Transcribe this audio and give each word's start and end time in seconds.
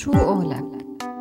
شو 0.00 0.12
قولك؟ 0.12 0.64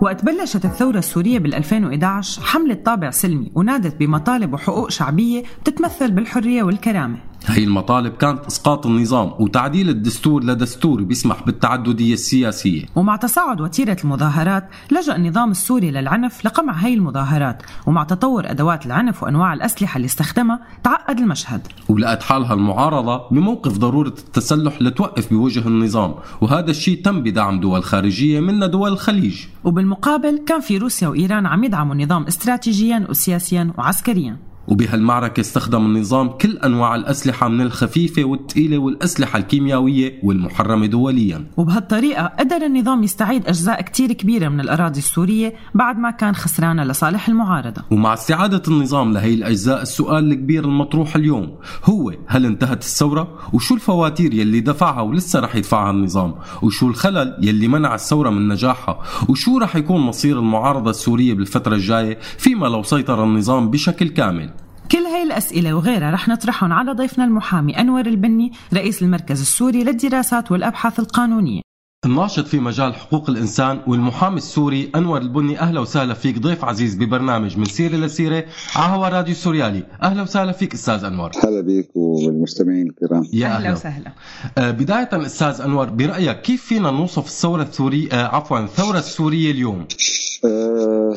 وقت 0.01 0.25
بلشت 0.25 0.65
الثورة 0.65 0.97
السورية 0.97 1.39
بال 1.39 1.55
2011 1.55 2.41
حملت 2.41 2.85
طابع 2.85 3.09
سلمي 3.09 3.51
ونادت 3.55 3.95
بمطالب 3.95 4.53
وحقوق 4.53 4.89
شعبية 4.89 5.43
بتتمثل 5.61 6.11
بالحرية 6.11 6.63
والكرامة 6.63 7.17
هي 7.45 7.63
المطالب 7.63 8.13
كانت 8.13 8.45
إسقاط 8.45 8.85
النظام 8.85 9.33
وتعديل 9.39 9.89
الدستور 9.89 10.43
لدستور 10.43 11.03
بيسمح 11.03 11.43
بالتعددية 11.45 12.13
السياسية. 12.13 12.85
ومع 12.95 13.15
تصاعد 13.15 13.61
وتيرة 13.61 13.97
المظاهرات 14.03 14.69
لجأ 14.91 15.15
النظام 15.15 15.51
السوري 15.51 15.91
للعنف 15.91 16.45
لقمع 16.45 16.73
هي 16.73 16.93
المظاهرات. 16.93 17.63
ومع 17.85 18.03
تطور 18.03 18.51
أدوات 18.51 18.85
العنف 18.85 19.23
وأنواع 19.23 19.53
الأسلحة 19.53 19.95
اللي 19.97 20.05
استخدمها 20.05 20.59
تعقد 20.83 21.19
المشهد. 21.19 21.67
ولقت 21.89 22.23
حالها 22.23 22.53
المعارضة 22.53 23.29
بموقف 23.31 23.77
ضرورة 23.77 24.07
التسلح 24.07 24.81
لتوقف 24.81 25.29
بوجه 25.29 25.67
النظام. 25.67 26.15
وهذا 26.41 26.71
الشيء 26.71 27.01
تم 27.01 27.23
بدعم 27.23 27.59
دول 27.59 27.83
خارجية 27.83 28.39
منها 28.39 28.67
دول 28.67 28.91
الخليج. 28.91 29.45
وبالمقابل 29.63 30.43
كان 30.47 30.61
في 30.61 30.77
روسيا 30.77 31.07
وإيران 31.07 31.45
عم 31.45 31.63
يدعموا 31.63 31.95
النظام 31.95 32.23
استراتيجيا 32.23 33.07
وسياسيا 33.09 33.73
وعسكريا. 33.77 34.48
وبهالمعركة 34.69 35.41
استخدم 35.41 35.85
النظام 35.85 36.29
كل 36.29 36.57
أنواع 36.57 36.95
الأسلحة 36.95 37.47
من 37.47 37.61
الخفيفة 37.61 38.23
والثقيلة 38.23 38.77
والأسلحة 38.77 39.39
الكيميائية 39.39 40.19
والمحرمة 40.23 40.85
دوليا. 40.85 41.45
وبهالطريقة 41.57 42.25
قدر 42.25 42.65
النظام 42.65 43.03
يستعيد 43.03 43.47
أجزاء 43.47 43.81
كتير 43.81 44.13
كبيرة 44.13 44.49
من 44.49 44.59
الأراضي 44.59 44.99
السورية 44.99 45.53
بعد 45.75 45.97
ما 45.97 46.11
كان 46.11 46.35
خسرانة 46.35 46.83
لصالح 46.83 47.29
المعارضة. 47.29 47.81
ومع 47.91 48.13
استعادة 48.13 48.61
النظام 48.67 49.13
لهي 49.13 49.33
الأجزاء 49.33 49.81
السؤال 49.81 50.31
الكبير 50.31 50.65
المطروح 50.65 51.15
اليوم 51.15 51.55
هو 51.85 52.13
هل 52.27 52.45
انتهت 52.45 52.81
الثورة؟ 52.81 53.37
وشو 53.53 53.75
الفواتير 53.75 54.33
يلي 54.33 54.59
دفعها 54.59 55.01
ولسه 55.01 55.39
رح 55.39 55.55
يدفعها 55.55 55.91
النظام؟ 55.91 56.35
وشو 56.61 56.87
الخلل 56.87 57.37
يلي 57.41 57.67
منع 57.67 57.95
الثورة 57.95 58.29
من 58.29 58.47
نجاحها؟ 58.47 58.99
وشو 59.29 59.57
رح 59.57 59.75
يكون 59.75 60.01
مصير 60.01 60.39
المعارضة 60.39 60.89
السورية 60.89 61.33
بالفترة 61.33 61.75
الجاية 61.75 62.19
فيما 62.37 62.67
لو 62.67 62.83
سيطر 62.83 63.23
النظام 63.23 63.69
بشكل 63.69 64.07
كامل؟ 64.07 64.49
كل 64.91 64.97
هاي 64.97 65.23
الأسئلة 65.23 65.73
وغيرها 65.73 66.11
رح 66.11 66.27
نطرحهم 66.27 66.73
على 66.73 66.91
ضيفنا 66.91 67.25
المحامي 67.25 67.79
أنور 67.79 68.05
البني 68.05 68.51
رئيس 68.73 69.01
المركز 69.01 69.41
السوري 69.41 69.83
للدراسات 69.83 70.51
والأبحاث 70.51 70.99
القانونية. 70.99 71.61
الناشط 72.05 72.47
في 72.47 72.59
مجال 72.59 72.95
حقوق 72.95 73.29
الإنسان 73.29 73.79
والمحامي 73.87 74.37
السوري 74.37 74.91
أنور 74.95 75.17
البني 75.21 75.59
أهلا 75.59 75.79
وسهلا 75.79 76.13
فيك 76.13 76.39
ضيف 76.39 76.65
عزيز 76.65 76.95
ببرنامج 76.95 77.57
من 77.57 77.65
سيرة 77.65 77.95
لسيرة 77.95 78.45
على 78.75 78.97
هوا 78.97 79.09
راديو 79.09 79.35
سوريالي. 79.35 79.83
أهلا 80.03 80.21
وسهلا 80.21 80.51
فيك 80.51 80.73
أستاذ 80.73 81.03
أنور. 81.03 81.31
هلا 81.43 81.61
بك 81.61 81.89
والمستمعين 81.95 82.87
الكرام. 82.87 83.23
يا 83.33 83.47
أهلا 83.47 83.71
وسهلا. 83.71 84.13
آه، 84.57 84.71
بداية 84.71 85.09
أستاذ 85.13 85.61
أنور 85.61 85.89
برأيك 85.89 86.41
كيف 86.41 86.65
فينا 86.65 86.91
نوصف 86.91 87.25
الثورة 87.25 87.63
السورية 87.63 88.09
آه، 88.11 88.35
عفوا 88.35 88.59
الثورة 88.59 88.97
السورية 88.97 89.51
اليوم؟ 89.51 89.85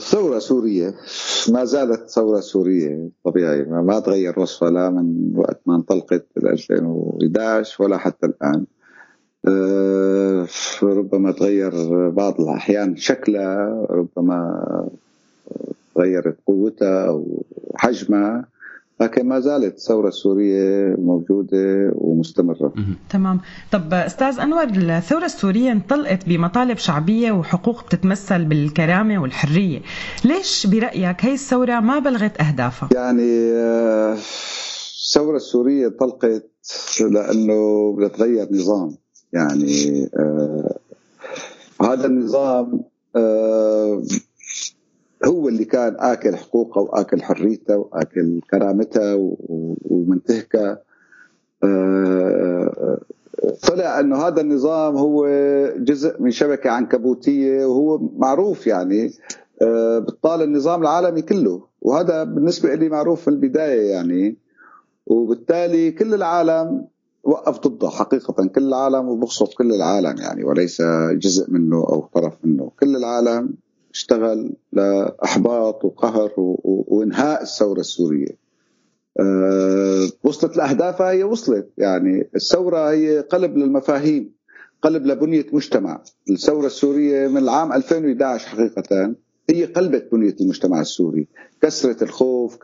آه، 0.03 0.11
ثورة 0.11 0.39
سورية 0.39 0.95
ما 1.53 1.64
زالت 1.64 2.11
ثورة 2.11 2.41
سورية 2.41 3.08
طبيعي 3.25 3.62
ما 3.62 4.00
تغير 4.00 4.41
وصفها 4.41 4.70
لا 4.70 4.91
من 4.91 5.33
وقت 5.36 5.61
ما 5.67 5.77
انطلقت 5.77 6.27
بال 6.36 6.48
2011 6.48 7.84
ولا 7.84 7.98
حتى 7.98 8.27
الآن. 8.27 8.64
آه، 9.48 10.47
ربما 10.83 11.33
تغير 11.33 11.73
بعض 12.08 12.41
الأحيان 12.41 12.97
شكلها 12.97 13.86
ربما 13.91 14.67
تغيرت 15.95 16.36
قوتها 16.47 17.06
أو 17.08 17.45
حجمها. 17.75 18.52
لكن 19.01 19.29
ما 19.29 19.41
زالت 19.41 19.77
الثورة 19.77 20.09
السورية 20.09 20.97
موجودة 20.98 21.93
ومستمرة. 21.95 22.73
تمام. 23.11 23.41
طب 23.73 23.95
أستاذ 23.95 24.41
أنور 24.41 24.65
الثورة 24.65 25.25
السورية 25.25 25.73
انطلقت 25.73 26.29
بمطالب 26.29 26.79
شعبية 26.79 27.33
وحقوق 27.33 27.87
بتتمثل 27.87 28.45
بالكرامة 28.45 29.23
والحرية. 29.23 29.81
ليش 30.25 30.67
برأيك 30.67 31.25
هي 31.25 31.33
الثورة 31.33 31.81
ما 31.81 31.98
بلغت 31.98 32.41
أهدافها؟ 32.41 32.89
يعني 32.95 33.52
آه، 33.52 34.17
الثورة 35.08 35.36
السورية 35.36 35.86
انطلقت 35.86 36.51
لأنه 37.11 37.92
بدها 37.97 38.08
تغير 38.08 38.48
نظام. 38.51 38.97
يعني 39.33 40.08
آه، 40.19 40.79
هذا 41.83 42.07
النظام 42.07 42.81
آه، 43.17 44.02
هو 45.27 45.48
اللي 45.48 45.64
كان 45.64 45.96
آكل 45.98 46.36
حقوقها 46.36 46.80
وآكل 46.83 47.22
حريتها 47.22 47.77
وآكل 47.77 48.40
كرامتها 48.50 49.14
و- 49.14 49.77
ومنتهكها 49.84 50.78
آه، 51.64 52.98
طلع 53.68 54.00
إنه 54.00 54.16
هذا 54.16 54.40
النظام 54.40 54.96
هو 54.96 55.27
جزء 55.78 56.22
من 56.22 56.30
شبكة 56.30 56.70
عنكبوتية 56.70 57.64
وهو 57.66 57.98
معروف 58.16 58.66
يعني 58.66 59.10
آه، 59.62 59.98
بتطال 59.98 60.42
النظام 60.42 60.83
العالمي 60.83 61.22
كله. 61.22 61.62
وهذا 61.83 62.24
بالنسبة 62.24 62.74
لي 62.74 62.89
معروف 62.89 63.28
من 63.28 63.34
البداية 63.34 63.90
يعني. 63.90 64.36
وبالتالي 65.06 65.90
كل 65.90 66.14
العالم 66.14 66.84
وقف 67.24 67.58
ضده 67.68 67.89
حقيقة 67.89 68.46
كل 68.48 68.62
العالم 68.68 69.08
وبقصد 69.08 69.48
كل 69.58 69.72
العالم 69.74 70.18
يعني 70.20 70.44
وليس 70.44 70.83
جزء 71.12 71.50
منه 71.50 71.77
أو 71.77 72.08
طرف 72.14 72.34
منه. 72.44 72.70
كل 72.80 72.96
العالم 72.96 73.54
اشتغل 73.95 74.53
لإحباط 74.73 75.85
وقهر 75.85 76.33
و- 76.36 76.61
و- 76.64 76.85
وإنهاء 76.89 77.42
الثورة 77.42 77.80
السورية. 77.80 78.42
أه 79.20 80.08
وصلت 80.25 80.57
لأهدافها 80.57 81.11
هي 81.11 81.25
وصلت. 81.25 81.69
يعني 81.79 82.29
الثورة 82.36 82.91
هي 82.91 83.19
قلب 83.20 83.57
للمفاهيم 83.57 84.33
قلب 84.83 85.07
لبنية 85.07 85.47
مجتمع. 85.52 86.02
الثورة 86.31 86.67
السورية 86.67 87.29
من 87.29 87.36
العام 87.36 87.73
2011 87.73 88.48
حقيقة 88.48 89.14
هي 89.51 89.64
قلبت 89.64 90.08
بنية 90.13 90.36
المجتمع 90.41 90.80
السوري. 90.80 91.27
كسرت 91.63 92.03
الخوف 92.03 92.57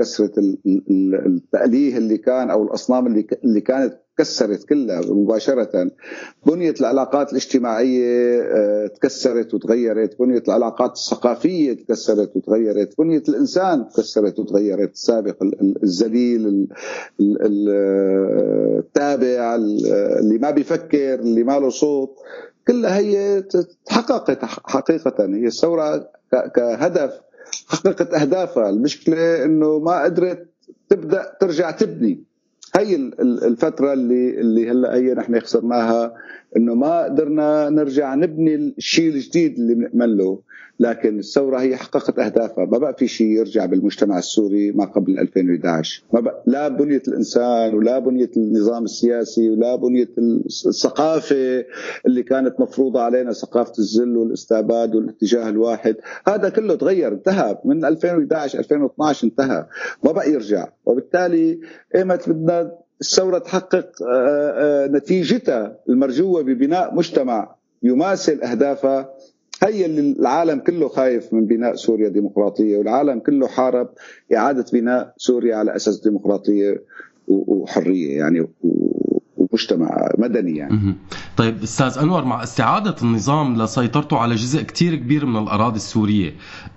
ال- 0.91 1.27
التأليه 1.27 1.97
اللي 1.97 2.19
كان 2.19 2.50
أو 2.50 2.62
الأصنام 2.65 3.06
اللي 3.06 3.27
اللي 3.44 3.61
كانت 3.61 3.99
كسرت 4.19 4.65
كلها 4.65 5.00
مباشرة. 5.00 5.91
بنية 6.47 6.75
العلاقات 6.81 7.31
الاجتماعية 7.33 8.41
آه، 8.43 8.87
تكسرت 8.87 9.55
وتغيرت. 9.55 10.19
بنية 10.19 10.43
العلاقات 10.49 10.93
الثقافية 10.93 11.72
تكسرت 11.72 12.37
وتغيرت. 12.37 12.94
بنية 12.99 13.22
الإنسان 13.28 13.88
تكسرت 13.88 14.38
وتغيرت. 14.38 14.93
السابق 14.93 15.43
ال- 15.43 15.61
ال- 15.61 15.83
الذليل 15.83 16.47
ال- 16.47 16.69
ال- 17.21 17.43
ال- 17.47 17.69
آه، 17.71 18.78
التابع 18.78 19.55
ال- 19.55 19.87
اللي 19.93 20.38
ما 20.38 20.50
بيفكر 20.50 21.15
اللي 21.15 21.44
ما 21.44 21.59
له 21.59 21.69
صوت. 21.69 22.17
كلها 22.69 22.99
هي 22.99 23.43
تحققت 23.87 24.45
حقيقة. 24.45 25.25
هي 25.25 25.47
الثورة 25.47 26.11
كهدف 26.55 27.21
حققت 27.69 28.15
أهدافها. 28.15 28.71
المشكلة 28.71 29.45
أنه 29.45 29.79
ما 29.79 30.03
قدرت 30.05 30.47
تبدأ 30.89 31.37
ترجع 31.41 31.71
تبني. 31.71 32.25
هي 32.77 32.95
ال- 32.95 33.21
ال- 33.21 33.45
الفترة 33.45 33.93
اللي 33.93 34.41
اللي 34.41 34.71
هلأ 34.71 34.95
هي 34.95 35.15
نحن 35.15 35.41
خسرناها 35.41 36.15
إنه 36.56 36.75
ما 36.75 37.05
قدرنا 37.05 37.71
نرجع 37.71 38.15
نبني 38.15 38.55
الشيء 38.55 39.11
الجديد 39.11 39.59
اللي 39.59 39.75
بنأمل 39.75 40.17
له، 40.19 40.39
لكن 40.81 41.19
الثورة 41.19 41.59
هي 41.61 41.77
حققت 41.77 42.19
أهدافها، 42.19 42.65
ما 42.65 42.78
بقى 42.78 42.94
في 42.99 43.09
شيء 43.09 43.27
يرجع 43.27 43.66
بالمجتمع 43.66 44.19
السوري 44.19 44.72
ما 44.72 44.84
قبل 44.84 45.19
2011، 45.19 46.05
ما 46.12 46.21
بقى 46.21 46.43
لا 46.47 46.69
بنية 46.69 47.03
الإنسان 47.09 47.75
ولا 47.75 47.99
بنية 47.99 48.31
النظام 48.37 48.84
السياسي 48.84 49.50
ولا 49.50 49.77
بنية 49.77 50.09
الثقافة 50.47 51.65
اللي 52.06 52.22
كانت 52.22 52.61
مفروضة 52.61 53.00
علينا 53.00 53.33
ثقافة 53.33 53.72
الذل 53.78 54.17
والاستعباد 54.17 54.94
والاتجاه 54.94 55.49
الواحد، 55.49 55.97
هذا 56.28 56.49
كله 56.49 56.75
تغير 56.75 57.12
انتهى. 57.12 57.59
من 57.65 57.84
2011 57.84 58.59
2012 58.59 59.27
انتهى، 59.27 59.67
ما 60.05 60.12
بقى 60.12 60.33
يرجع، 60.33 60.69
وبالتالي 60.87 61.61
ايمت 61.94 62.28
بدنا 62.28 62.72
الثورة 63.00 63.38
تحقق 63.38 64.03
آه، 64.03 64.84
آه، 64.84 64.87
نتيجتها 64.87 65.78
المرجوة 65.88 66.43
ببناء 66.43 66.94
مجتمع 66.94 67.55
يماثل 67.82 68.41
أهدافها 68.43 69.14
اللي 69.69 70.00
العالم 70.20 70.59
كله 70.59 70.88
خايف 70.88 71.32
من 71.35 71.47
بناء 71.47 71.75
سوريا 71.75 72.09
ديمقراطية 72.09 72.76
والعالم 72.79 73.19
كله 73.19 73.47
حارب 73.49 73.88
إعادة 74.37 74.65
بناء 74.73 75.15
سوريا 75.17 75.56
على 75.56 75.76
أساس 75.76 76.00
ديمقراطية 76.00 76.82
و- 77.29 77.55
وحرية 77.62 78.19
يعني 78.19 78.47
ومجتمع 79.37 80.09
مدني 80.19 80.56
يعني. 80.56 80.94
طيب 81.37 81.62
أستاذ 81.62 81.99
أنور 82.03 82.25
مع 82.25 82.43
استعادة 82.43 82.94
النظام 83.03 83.62
لسيطرته 83.62 84.17
على 84.19 84.35
جزء 84.35 84.62
كتير 84.62 84.94
كبير 84.97 85.26
من 85.26 85.43
الأراضي 85.43 85.76
السورية 85.76 86.32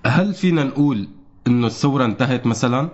هل 0.05 0.33
فينا 0.33 0.63
نقول 0.63 1.07
إنه 1.47 1.67
الثورة 1.67 2.05
انتهت 2.05 2.45
مثلا 2.45 2.89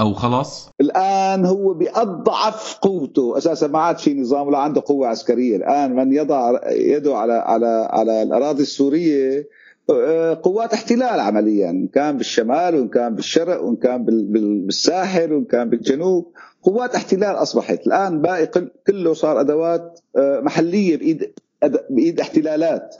أو 0.00 0.12
خلاص؟ 0.14 0.70
الآن 0.80 1.44
هو 1.44 1.74
بأضعف 1.74 2.78
قوته. 2.82 3.38
أساسا 3.38 3.66
ما 3.66 3.78
عاد 3.78 3.98
في 3.98 4.14
نظام 4.14 4.46
ولا 4.46 4.58
عنده 4.58 4.82
قوة 4.86 5.06
عسكرية. 5.08 5.56
الآن 5.56 5.96
من 5.96 6.12
يضع 6.12 6.60
يده 6.70 7.16
على 7.16 7.32
على 7.32 7.88
على 7.90 8.22
الأراضي 8.22 8.62
السورية 8.62 9.48
آه، 9.90 10.40
قوات 10.42 10.72
احتلال 10.72 11.20
عمليا 11.20 11.70
إن 11.70 11.86
كان 11.88 12.16
بالشمال 12.16 12.74
وإن 12.74 12.88
كان 12.88 13.14
بالشرق 13.14 13.62
وإن 13.62 13.76
كان 13.76 14.04
بال- 14.04 14.24
بال- 14.24 14.58
بالساحل 14.60 15.32
وإن 15.32 15.44
كان 15.44 15.70
بالجنوب. 15.70 16.32
قوات 16.62 16.94
احتلال 16.94 17.24
أصبحت. 17.36 17.86
الآن 17.86 18.20
باقي 18.22 18.46
كل- 18.46 18.70
كله 18.86 19.12
صار 19.14 19.40
أدوات 19.40 20.00
آه، 20.16 20.40
محلية 20.40 20.96
بإيد 20.96 21.32
بإيد 21.90 22.20
احتلالات. 22.20 22.94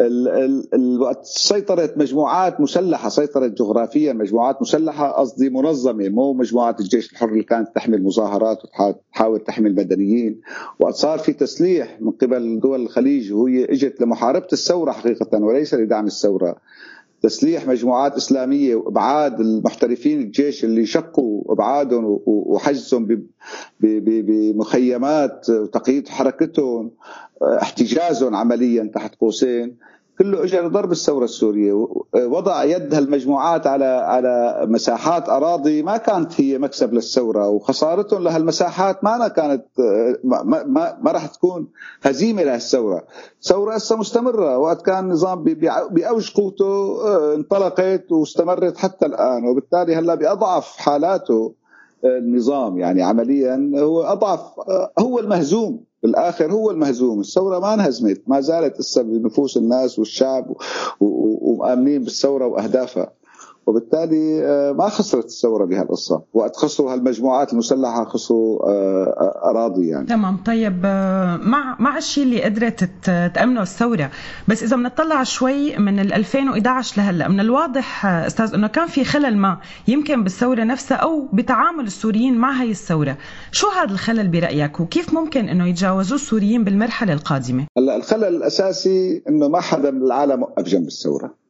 الوقت 0.00 1.24
سيطرت 1.24 1.98
مجموعات 1.98 2.60
مسلحة 2.60 3.08
سيطرت 3.08 3.58
جغرافيا 3.58 4.12
مجموعات 4.12 4.62
مسلحة 4.62 5.10
قصدي 5.10 5.50
منظمة 5.50 6.08
مو 6.08 6.32
مجموعات 6.32 6.80
الجيش 6.80 7.12
الحر 7.12 7.28
اللي 7.28 7.42
كانت 7.42 7.68
تحمل 7.74 8.02
مظاهرات 8.02 8.58
وتحاول 8.80 9.40
تحمي 9.40 9.68
المدنيين. 9.68 10.40
وقت 10.80 10.94
صار 10.94 11.18
في 11.18 11.32
تسليح 11.32 12.00
من 12.00 12.10
قبل 12.10 12.60
دول 12.60 12.82
الخليج 12.82 13.32
وهي 13.32 13.64
إجت 13.64 14.00
لمحاربة 14.00 14.48
الثورة 14.52 14.92
حقيقة 14.92 15.44
وليس 15.44 15.74
لدعم 15.74 16.06
الثورة. 16.06 16.56
تسليح 17.22 17.66
مجموعات 17.66 18.14
إسلامية 18.14 18.74
وأبعاد 18.74 19.40
المحترفين 19.40 20.20
الجيش 20.20 20.64
اللي 20.64 20.86
شقوا 20.86 21.52
أبعادهم 21.52 22.20
وحجزهم 22.26 23.26
بمخيمات 23.80 25.50
وتقييد 25.50 26.08
حركتهم 26.08 26.90
احتجازهم 27.62 28.34
عمليا 28.34 28.90
تحت 28.94 29.14
قوسين. 29.14 29.76
كله 30.18 30.44
اجى 30.44 30.60
لضرب 30.60 30.92
الثورة 30.92 31.24
السورية. 31.24 31.88
وضع 32.14 32.64
يد 32.64 32.94
هالمجموعات 32.94 33.66
على 33.66 33.84
على 33.84 34.66
مساحات 34.68 35.28
أراضي 35.28 35.82
ما 35.82 35.96
كانت 35.96 36.40
هي 36.40 36.58
مكسب 36.58 36.94
للثورة 36.94 37.48
وخسارتهم 37.48 38.22
لهالمساحات 38.22 39.04
ما 39.04 39.28
كانت 39.28 39.64
ما, 40.24 40.42
ما, 40.42 40.98
ما 41.02 41.12
راح 41.12 41.26
تكون 41.26 41.68
هزيمة 42.02 42.42
لهالثورة، 42.42 43.04
الثوره 43.42 43.74
هسه 43.74 43.96
مستمرة 43.96 44.58
وقت 44.58 44.82
كان 44.82 45.04
النظام 45.04 45.44
باوج 45.90 46.32
قوته 46.32 47.00
آه، 47.06 47.34
انطلقت 47.34 48.12
واستمرت 48.12 48.76
حتى 48.76 49.06
الآن 49.06 49.44
وبالتالي 49.48 49.96
هلا 49.96 50.14
بأضعف 50.14 50.76
حالاته 50.76 51.54
النظام 52.04 52.78
يعني 52.78 53.02
عمليا 53.02 53.72
هو 53.76 54.02
أضعف 54.02 54.40
آه، 54.68 54.92
هو 54.98 55.18
المهزوم. 55.18 55.87
بالآخر 56.02 56.52
هو 56.52 56.70
المهزوم. 56.70 57.20
الثورة 57.20 57.58
ما 57.58 57.74
انهزمت 57.74 58.22
ما 58.26 58.40
زالت 58.40 58.80
لسه 58.80 59.02
بنفوس 59.02 59.56
الناس 59.56 59.98
والشعب 59.98 60.56
ومآمنين 61.00 62.02
بالثورة 62.02 62.46
وأهدافها. 62.46 63.17
وبالتالي 63.68 64.44
آه، 64.44 64.72
ما 64.72 64.88
خسرت 64.88 65.24
الثورة 65.24 65.64
بهالقصة. 65.64 66.22
وقت 66.34 66.56
خسروا 66.56 66.92
هالمجموعات 66.92 67.52
المسلحة 67.52 68.04
خسروا 68.04 68.68
آه، 68.68 69.04
آه، 69.04 69.50
أراضي 69.50 69.88
يعني. 69.88 70.06
تمام. 70.06 70.36
طيب 70.36 70.86
مع 71.42 71.76
مع 71.78 71.98
الشيء 71.98 72.24
اللي 72.24 72.42
قدرت 72.42 72.90
تأمنه 73.34 73.62
الثورة. 73.62 74.10
بس 74.48 74.62
إذا 74.62 74.76
بنطلع 74.76 75.22
شوي 75.22 75.76
من 75.76 75.98
ال 75.98 76.12
2011 76.12 76.98
لهلأ 76.98 77.28
من 77.28 77.40
الواضح 77.40 78.06
أستاذ 78.06 78.54
إنه 78.54 78.66
كان 78.66 78.86
في 78.86 79.04
خلل 79.04 79.36
ما 79.36 79.58
يمكن 79.88 80.24
بالثورة 80.24 80.64
نفسها 80.64 80.96
أو 80.96 81.26
بتعامل 81.32 81.84
السوريين 81.84 82.38
مع 82.38 82.62
هي 82.62 82.70
الثورة. 82.70 83.18
شو 83.52 83.68
هذا 83.68 83.92
الخلل 83.92 84.28
برأيك؟ 84.28 84.80
وكيف 84.80 85.14
ممكن 85.14 85.48
إنه 85.48 85.68
يتجاوزوه 85.68 86.18
السوريين 86.18 86.64
بالمرحلة 86.64 87.12
القادمة؟ 87.12 87.66
هلأ 87.78 87.96
الخلل 87.96 88.24
الأساسي 88.24 89.22
إنه 89.28 89.48
ما 89.48 89.60
حدا 89.60 89.90
من 89.90 90.02
العالم 90.02 90.42
وقف 90.42 90.64
جنب 90.64 90.86
الثورة. 90.86 91.47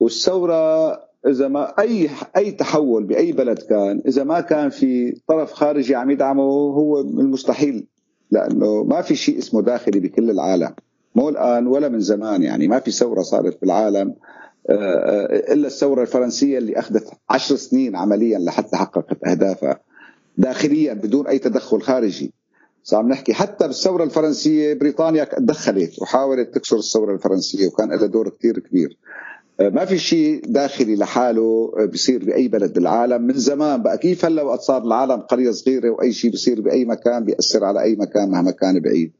والثورة 0.00 0.92
إذا 1.26 1.48
ما 1.48 1.74
أي 1.78 2.10
أي 2.36 2.50
تحول 2.50 3.04
بأي 3.04 3.32
بلد 3.32 3.58
كان 3.58 4.02
إذا 4.06 4.24
ما 4.24 4.40
كان 4.40 4.70
في 4.70 5.20
طرف 5.28 5.52
خارجي 5.52 5.94
عم 5.94 6.10
يدعمه 6.10 6.42
هو 6.42 7.00
المستحيل 7.00 7.86
لأنه 8.30 8.84
ما 8.84 9.02
في 9.02 9.16
شيء 9.16 9.38
اسمه 9.38 9.62
داخلي 9.62 10.00
بكل 10.00 10.30
العالم. 10.30 10.74
مو 11.14 11.28
الآن 11.28 11.66
ولا 11.66 11.88
من 11.88 12.00
زمان 12.00 12.42
يعني 12.42 12.68
ما 12.68 12.80
في 12.80 12.90
ثورة 12.90 13.22
صارت 13.22 13.60
بالعالم 13.60 14.14
آه، 14.70 14.74
آه، 14.74 15.52
إلا 15.52 15.66
الثورة 15.66 16.02
الفرنسية 16.02 16.58
اللي 16.58 16.78
أخذت 16.78 17.08
عشر 17.30 17.56
سنين 17.56 17.96
عمليا 17.96 18.38
لحتى 18.38 18.76
حققت 18.76 19.24
أهدافها 19.24 19.80
داخليا 20.38 20.94
بدون 20.94 21.26
أي 21.26 21.38
تدخل 21.38 21.82
خارجي. 21.82 22.32
صار 22.82 23.06
نحكي 23.06 23.34
حتى 23.34 23.66
بالثورة 23.66 24.04
الفرنسية 24.04 24.74
بريطانيا 24.74 25.24
تدخلت 25.24 26.02
وحاولت 26.02 26.54
تكسر 26.54 26.76
الثورة 26.76 27.14
الفرنسية 27.14 27.66
وكان 27.66 27.88
لها 27.88 28.06
دور 28.06 28.28
كثير 28.28 28.58
كبير. 28.58 28.98
ما 29.60 29.84
في 29.84 29.98
شيء 29.98 30.40
داخلي 30.46 30.96
لحاله 30.96 31.72
بيصير 31.78 32.24
بأي 32.24 32.48
بلد 32.48 32.72
بالعالم. 32.72 33.22
من 33.22 33.34
زمان 33.34 33.82
بقى 33.82 33.98
كيف 33.98 34.24
هلا 34.24 34.42
وقت 34.42 34.60
صار 34.60 34.82
العالم 34.82 35.20
قرية 35.20 35.50
صغيرة 35.50 35.90
وأي 35.90 36.12
شيء 36.12 36.30
بيصير 36.30 36.60
بأي 36.60 36.84
مكان 36.84 37.24
بيأثر 37.24 37.64
على 37.64 37.82
أي 37.82 37.96
مكان 37.96 38.30
مهما 38.30 38.50
كان 38.50 38.80
بعيد. 38.80 39.12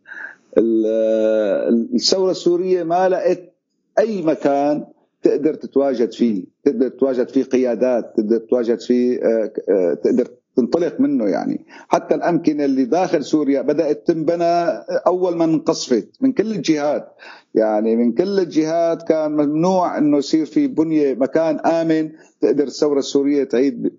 الثورة 1.94 2.31
السورية 2.31 2.83
ما 2.83 3.09
لقت 3.09 3.53
أي 3.99 4.23
مكان 4.23 4.85
تقدر 5.23 5.55
تتواجد 5.55 6.12
فيه. 6.12 6.44
تقدر 6.65 6.88
تتواجد 6.88 7.29
فيه 7.29 7.43
قيادات 7.43 8.12
تقدر 8.17 8.38
تتواجد 8.38 8.81
فيه 8.81 9.19
آه، 9.19 9.53
آه، 9.69 9.94
تقدر 9.94 10.29
تنطلق 10.56 11.00
منه 11.00 11.25
يعني. 11.25 11.64
حتى 11.88 12.14
الأمكنة 12.14 12.64
اللي 12.64 12.85
داخل 12.85 13.25
سوريا 13.25 13.62
بدأت 13.62 14.06
تنبنى 14.06 14.67
أول 15.06 15.37
ما 15.37 15.44
انقصفت 15.44 16.08
من 16.20 16.32
كل 16.32 16.53
الجهات. 16.53 17.08
يعني 17.55 17.97
من 17.97 18.12
كل 18.12 18.38
الجهات 18.41 19.03
كان 19.08 19.32
ممنوع 19.32 19.99
أنه 19.99 20.19
يصير 20.19 20.47
في 20.47 20.67
بنية 20.67 21.14
مكان 21.14 21.58
آمن 21.61 22.11
تقدر 22.41 22.64
الثورة 22.64 22.99
السورية 22.99 23.44
تعيد 23.44 23.93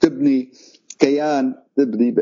تبني 0.00 0.52
كيان 0.98 1.54
تبني 1.76 2.14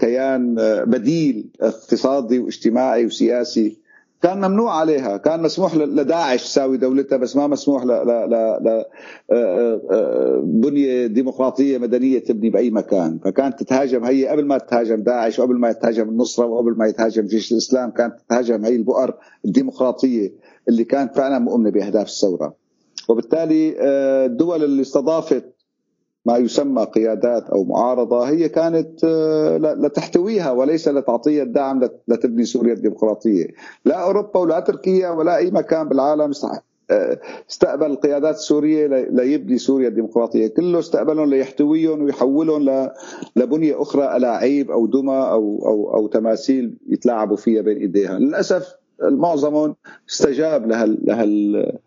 كيان 0.00 0.54
بديل 0.86 1.46
اقتصادي 1.60 2.38
واجتماعي 2.38 3.06
وسياسي. 3.06 3.87
كان 4.22 4.38
ممنوع 4.38 4.80
عليها 4.80 5.16
كان 5.16 5.42
مسموح 5.42 5.74
لداعش 5.74 6.44
تساوي 6.44 6.76
دولتها 6.76 7.16
بس 7.16 7.36
ما 7.36 7.46
مسموح 7.46 7.84
ل 7.84 7.88
ل 7.88 8.30
ل 8.30 8.34
آه، 8.34 8.86
آه، 9.32 9.80
آه، 9.90 10.40
بنية 10.44 11.06
ديمقراطية 11.06 11.78
مدنية 11.78 12.18
تبني 12.18 12.50
بأي 12.50 12.70
مكان. 12.70 13.18
فكانت 13.24 13.62
تتهاجم 13.62 14.04
هي 14.04 14.26
قبل 14.26 14.44
ما 14.46 14.58
تتهاجم 14.58 15.02
داعش 15.02 15.38
وقبل 15.38 15.58
ما 15.58 15.70
يتهاجم 15.70 16.08
النصرة 16.08 16.46
وقبل 16.46 16.76
ما 16.76 16.86
يتهاجم 16.86 17.26
جيش 17.26 17.52
الإسلام 17.52 17.90
كانت 17.90 18.14
تتهاجم 18.20 18.64
هي 18.64 18.76
البؤر 18.76 19.14
الديمقراطية 19.44 20.32
اللي 20.68 20.84
كانت 20.84 21.16
فعلا 21.16 21.38
مؤمنة 21.38 21.70
بأهداف 21.70 22.06
الثورة. 22.06 22.54
وبالتالي 23.08 23.74
الدول 24.26 24.64
اللي 24.64 24.82
استضافت 24.82 25.57
ما 26.26 26.36
يسمى 26.36 26.84
قيادات 26.84 27.50
أو 27.50 27.64
معارضة 27.64 28.28
هي 28.28 28.48
كانت 28.48 29.04
آه، 29.04 29.56
لتحتويها 29.56 30.50
وليس 30.50 30.88
لتعطيها 30.88 31.42
الدعم 31.42 31.88
لتبني 32.08 32.44
سوريا 32.44 32.72
الديمقراطية، 32.72 33.46
لا 33.84 33.94
أوروبا 34.02 34.40
ولا 34.40 34.60
تركيا 34.60 35.08
ولا 35.10 35.36
أي 35.36 35.50
مكان 35.50 35.88
بالعالم 35.88 36.32
آه، 36.90 37.20
استقبل 37.50 37.86
القيادات 37.86 38.34
السوريه 38.34 38.86
ليبني 38.86 39.58
سوريا 39.58 39.88
الديمقراطية، 39.88 40.46
كله 40.46 40.78
استقبلهم 40.78 41.30
ليحتويهم 41.30 42.02
ويحولهم 42.02 42.90
لبنية 43.36 43.82
أخرى 43.82 44.16
الاعيب 44.16 44.70
أو 44.70 44.86
دمى 44.86 45.18
أو 45.18 45.62
أو 45.66 45.94
أو 45.94 46.06
تماثيل 46.06 46.76
يتلاعبوا 46.88 47.36
فيها 47.36 47.62
بين 47.62 47.76
ايديها، 47.76 48.18
للأسف 48.18 48.74
معظمهم 49.02 49.76
استجاب 50.10 50.66
لهال 50.66 50.98
لهال 51.06 51.78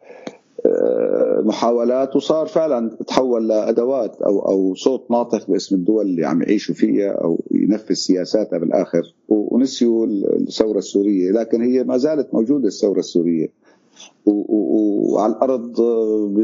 محاولات 1.44 2.15
وصار 2.15 2.46
فعلا 2.46 2.98
تحول 3.08 3.48
لأدوات 3.48 4.22
أو 4.22 4.39
أو 4.39 4.75
صوت 4.75 5.12
ناطق 5.12 5.51
باسم 5.51 5.75
الدول 5.75 6.06
اللي 6.06 6.25
عم 6.25 6.41
يعيشوا 6.41 6.75
فيها 6.75 7.12
أو 7.12 7.44
ينفذ 7.51 7.94
سياساتها 7.94 8.60
بالآخر. 8.60 9.01
ونسيوا 9.30 10.06
الثورة 10.06 10.77
السورية 10.77 11.32
لكن 11.32 11.62
هي 11.62 11.84
ما 11.84 11.98
زالت 11.98 12.34
موجودة 12.34 12.68
الثورة 12.68 13.00
السورية. 13.00 13.48
وعلى 14.25 15.34
الأرض 15.34 15.81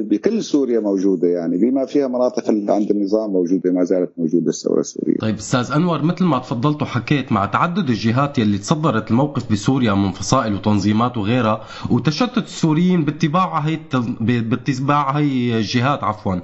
بكل 0.09 0.43
سوريا 0.43 0.79
موجودة 0.79 1.27
يعني 1.27 1.57
بما 1.57 1.85
فيها 1.85 2.07
مناطق 2.07 2.49
اللي 2.49 2.73
عند 2.73 2.91
النظام 2.91 3.29
موجودة 3.29 3.71
ما 3.71 3.83
زالت 3.83 4.11
موجودة 4.17 4.49
الثورة 4.49 4.79
السورية. 4.79 5.17
طيب 5.17 5.35
أستاذ 5.35 5.71
أنور 5.71 6.01
مثل 6.01 6.23
ما 6.23 6.39
تفضلت 6.39 6.81
وحكيت 6.81 7.31
مع 7.31 7.45
تعدد 7.45 7.89
الجهات 7.89 8.39
يلي 8.39 8.57
تصدرت 8.57 9.11
الموقف 9.11 9.51
بسوريا 9.51 9.93
من 9.93 10.11
فصائل 10.11 10.53
وتنظيمات 10.53 11.17
وغيرها 11.17 11.61
وتشتت 11.91 12.37
السوريين 12.37 13.05
باتباع 13.05 13.59
هي 13.59 13.79
باتباع 14.21 15.11
هي 15.11 15.57
الجهات 15.57 16.03
عفوا، 16.03 16.35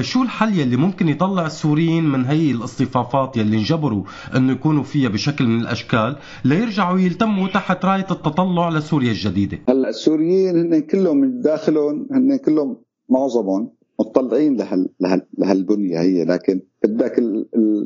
شو 0.00 0.22
الحل 0.22 0.58
يلي 0.58 0.76
ممكن 0.76 1.08
يطلع 1.08 1.46
السوريين 1.46 2.04
من 2.04 2.24
هي 2.24 2.50
الاصطفافات 2.50 3.36
يلي 3.36 3.56
انجبروا 3.56 4.02
إنه 4.36 4.52
يكونوا 4.52 4.82
فيها 4.82 5.08
بشكل 5.08 5.46
من 5.46 5.60
الأشكال 5.60 6.16
ليرجعوا 6.44 6.98
يلتموا 6.98 7.48
تحت 7.48 7.84
راية 7.84 8.06
التطلع 8.10 8.68
لسوريا 8.68 9.10
الجديدة؟ 9.10 9.58
هلأ 9.68 9.88
السوريين 9.88 10.59
هن 10.60 10.80
كلهم 10.80 11.40
داخلهم 11.40 12.08
هن 12.12 12.36
كلهم 12.36 12.76
معظمهم 13.08 13.72
مطلعين 14.00 14.56
لهال 14.56 14.88
لهال 15.00 15.26
لهالبنية 15.38 16.00
هي. 16.00 16.24
لكن 16.24 16.60
بدك 16.84 17.18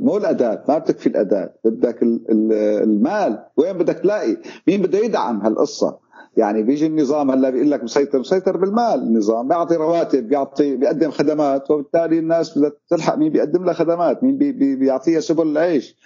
مو 0.03 0.17
الأداة 0.17 0.65
ما 0.69 0.79
بتكفي 0.79 1.07
الأداة 1.07 1.55
بدك 1.65 2.03
المال. 2.03 3.39
وين 3.57 3.73
بدك 3.73 3.99
تلاقي؟ 3.99 4.37
مين 4.69 4.83
بده 4.83 4.99
يدعم 4.99 5.41
هالقصة؟ 5.41 5.99
يعني 6.37 6.63
بيجي 6.63 6.87
النظام 6.87 7.31
هلا 7.31 7.51
بيقول 7.51 7.71
لك 7.71 7.85
مسيطر 7.85 8.19
مسيطر 8.19 8.57
بالمال. 8.57 8.95
النظام 9.03 9.49
بيعطي 9.49 9.77
رواتب 9.77 10.29
بيعطي 10.29 10.77
بيقدم 10.77 11.11
خدمات 11.11 11.71
وبالتالي 11.71 12.19
الناس 12.19 12.59
بدها 12.59 12.73
تلحق 12.91 13.17
مين 13.17 13.33
بيقدم 13.33 13.65
لها 13.65 13.75
خدمات 13.75 14.25
مين 14.25 14.39
بي 14.39 14.53
بي 14.53 14.77
بيعطيها 14.77 15.21
سبل 15.21 15.47
العيش. 15.47 15.97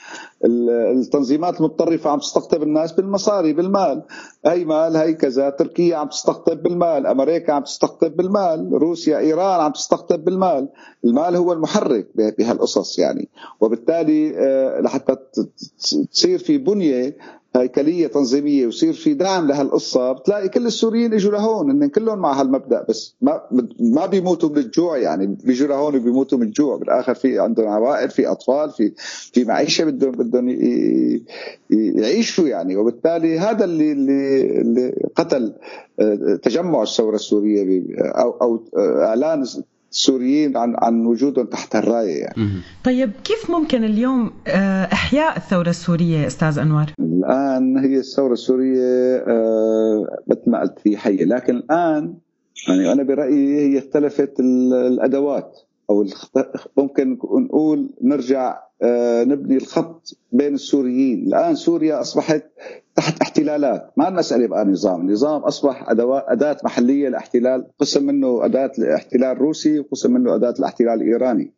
التنظيمات 0.44 1.61
المتطرفه 1.61 2.11
عم 2.11 2.18
تستقطب 2.18 2.62
الناس 2.62 2.92
بالمصاري 2.92 3.52
بالمال. 3.52 4.02
هي 4.47 4.64
مال 4.64 4.97
هي 4.97 5.14
كذا 5.14 5.50
تركيا 5.50 5.97
عم 5.97 6.08
تستقطب 6.08 6.62
بالمال 6.62 7.06
أمريكا 7.06 7.52
عم 7.52 7.62
تستقطب 7.62 8.16
بالمال 8.16 8.73
روسيا 8.73 9.18
إيران 9.18 9.61
عم 9.61 9.73
تستقطب 9.73 10.25
بالمال. 10.25 10.68
المال 11.04 11.37
هو 11.37 11.52
المحرك 11.52 12.06
بهالقصص 12.14 12.99
يعني. 12.99 13.28
وبالتالي 13.61 14.35
آه، 14.38 14.80
لحتى 14.80 15.16
تصير 16.12 16.38
في 16.38 16.58
بنية 16.58 17.16
هيكلية 17.57 18.07
تنظيمية 18.07 18.67
ويصير 18.67 18.93
في 18.93 19.14
دعم 19.14 19.47
لهالقصة 19.47 20.12
بتلاقي 20.12 20.49
كل 20.49 20.67
السوريين 20.67 21.14
إجوا 21.14 21.33
لهون 21.33 21.71
ان 21.71 21.88
كلهم 21.88 22.19
مع 22.19 22.40
هالمبدأ 22.40 22.87
بس 22.88 23.14
ما 23.21 23.43
ما 23.81 24.07
بيموتوا 24.07 24.49
من 24.49 24.59
الجوع 24.59 24.99
يعني 24.99 25.26
بيجوا 25.45 25.69
لهون 25.69 25.97
وبيموتوا 25.97 26.38
من 26.38 26.47
الجوع. 26.47 26.76
بالآخر 26.76 27.14
في 27.14 27.38
عندهم 27.38 27.69
عوائل 27.69 28.11
في 28.11 28.26
أطفال 28.26 28.71
في 28.71 28.93
في 29.33 29.45
معيشة 29.45 29.85
بدهم 29.85 30.12
بدهم 30.12 30.49
يعيشوا 31.71 32.49
يعني. 32.49 32.76
وبالتالي 32.76 33.38
هذا 33.38 33.64
اللي 33.64 33.93
اللي 34.61 35.11
قتل 35.17 35.55
آه، 36.00 36.38
تجمع 36.43 36.83
الثورة 36.83 37.14
السورية 37.14 37.83
أو 38.00 38.31
أو 38.31 38.62
إعلان 38.78 39.45
السوريين 39.92 40.57
عن 40.57 40.75
عن 40.78 41.07
وجودهم 41.07 41.47
تحت 41.47 41.76
الراية 41.76 42.21
يعني. 42.21 42.49
طيب 42.85 43.11
كيف 43.25 43.50
ممكن 43.50 43.85
اليوم 43.85 44.33
آه، 44.47 44.85
إحياء 44.85 45.37
الثورة 45.37 45.71
السورية 45.71 46.26
أستاذ 46.26 46.59
انور؟ 46.59 46.87
الآن 47.00 47.78
هي 47.78 47.99
الثورة 47.99 48.33
السورية 48.33 49.16
آه، 49.16 50.07
مثل 50.26 50.50
ما 50.50 50.61
قلت 50.61 50.78
في 50.78 50.97
حيه 50.97 51.25
لكن 51.25 51.57
الآن 51.57 52.14
يعني 52.68 52.92
أنا 52.92 53.02
برأيي 53.02 53.57
هي 53.57 53.78
اختلفت 53.78 54.40
الأدوات 54.40 55.59
أو 55.90 56.07
ممكن 56.76 57.18
نقول 57.23 57.90
نرجع 58.02 58.59
آه، 58.83 59.25
نبني 59.25 59.57
الخط 59.57 60.16
بين 60.33 60.54
السوريين. 60.54 61.26
الآن 61.26 61.54
سوريا 61.54 62.00
أصبحت 62.00 62.45
تحت 62.97 63.23
احتلالات. 63.23 63.92
ما 63.97 64.09
المسألة 64.09 64.47
بقى 64.47 64.64
نظام؟ 64.64 65.00
النظام 65.00 65.40
أصبح 65.40 65.87
أداة 66.28 66.57
محلية 66.64 67.09
لاحتلال 67.09 67.66
قسم 67.78 68.07
منه 68.07 68.45
أداة 68.45 68.73
الاحتلال 68.78 69.38
روسي 69.38 69.78
وقسم 69.78 70.12
منه 70.12 70.35
أداة 70.35 70.54
الاحتلال 70.59 71.02
الإيراني 71.02 71.52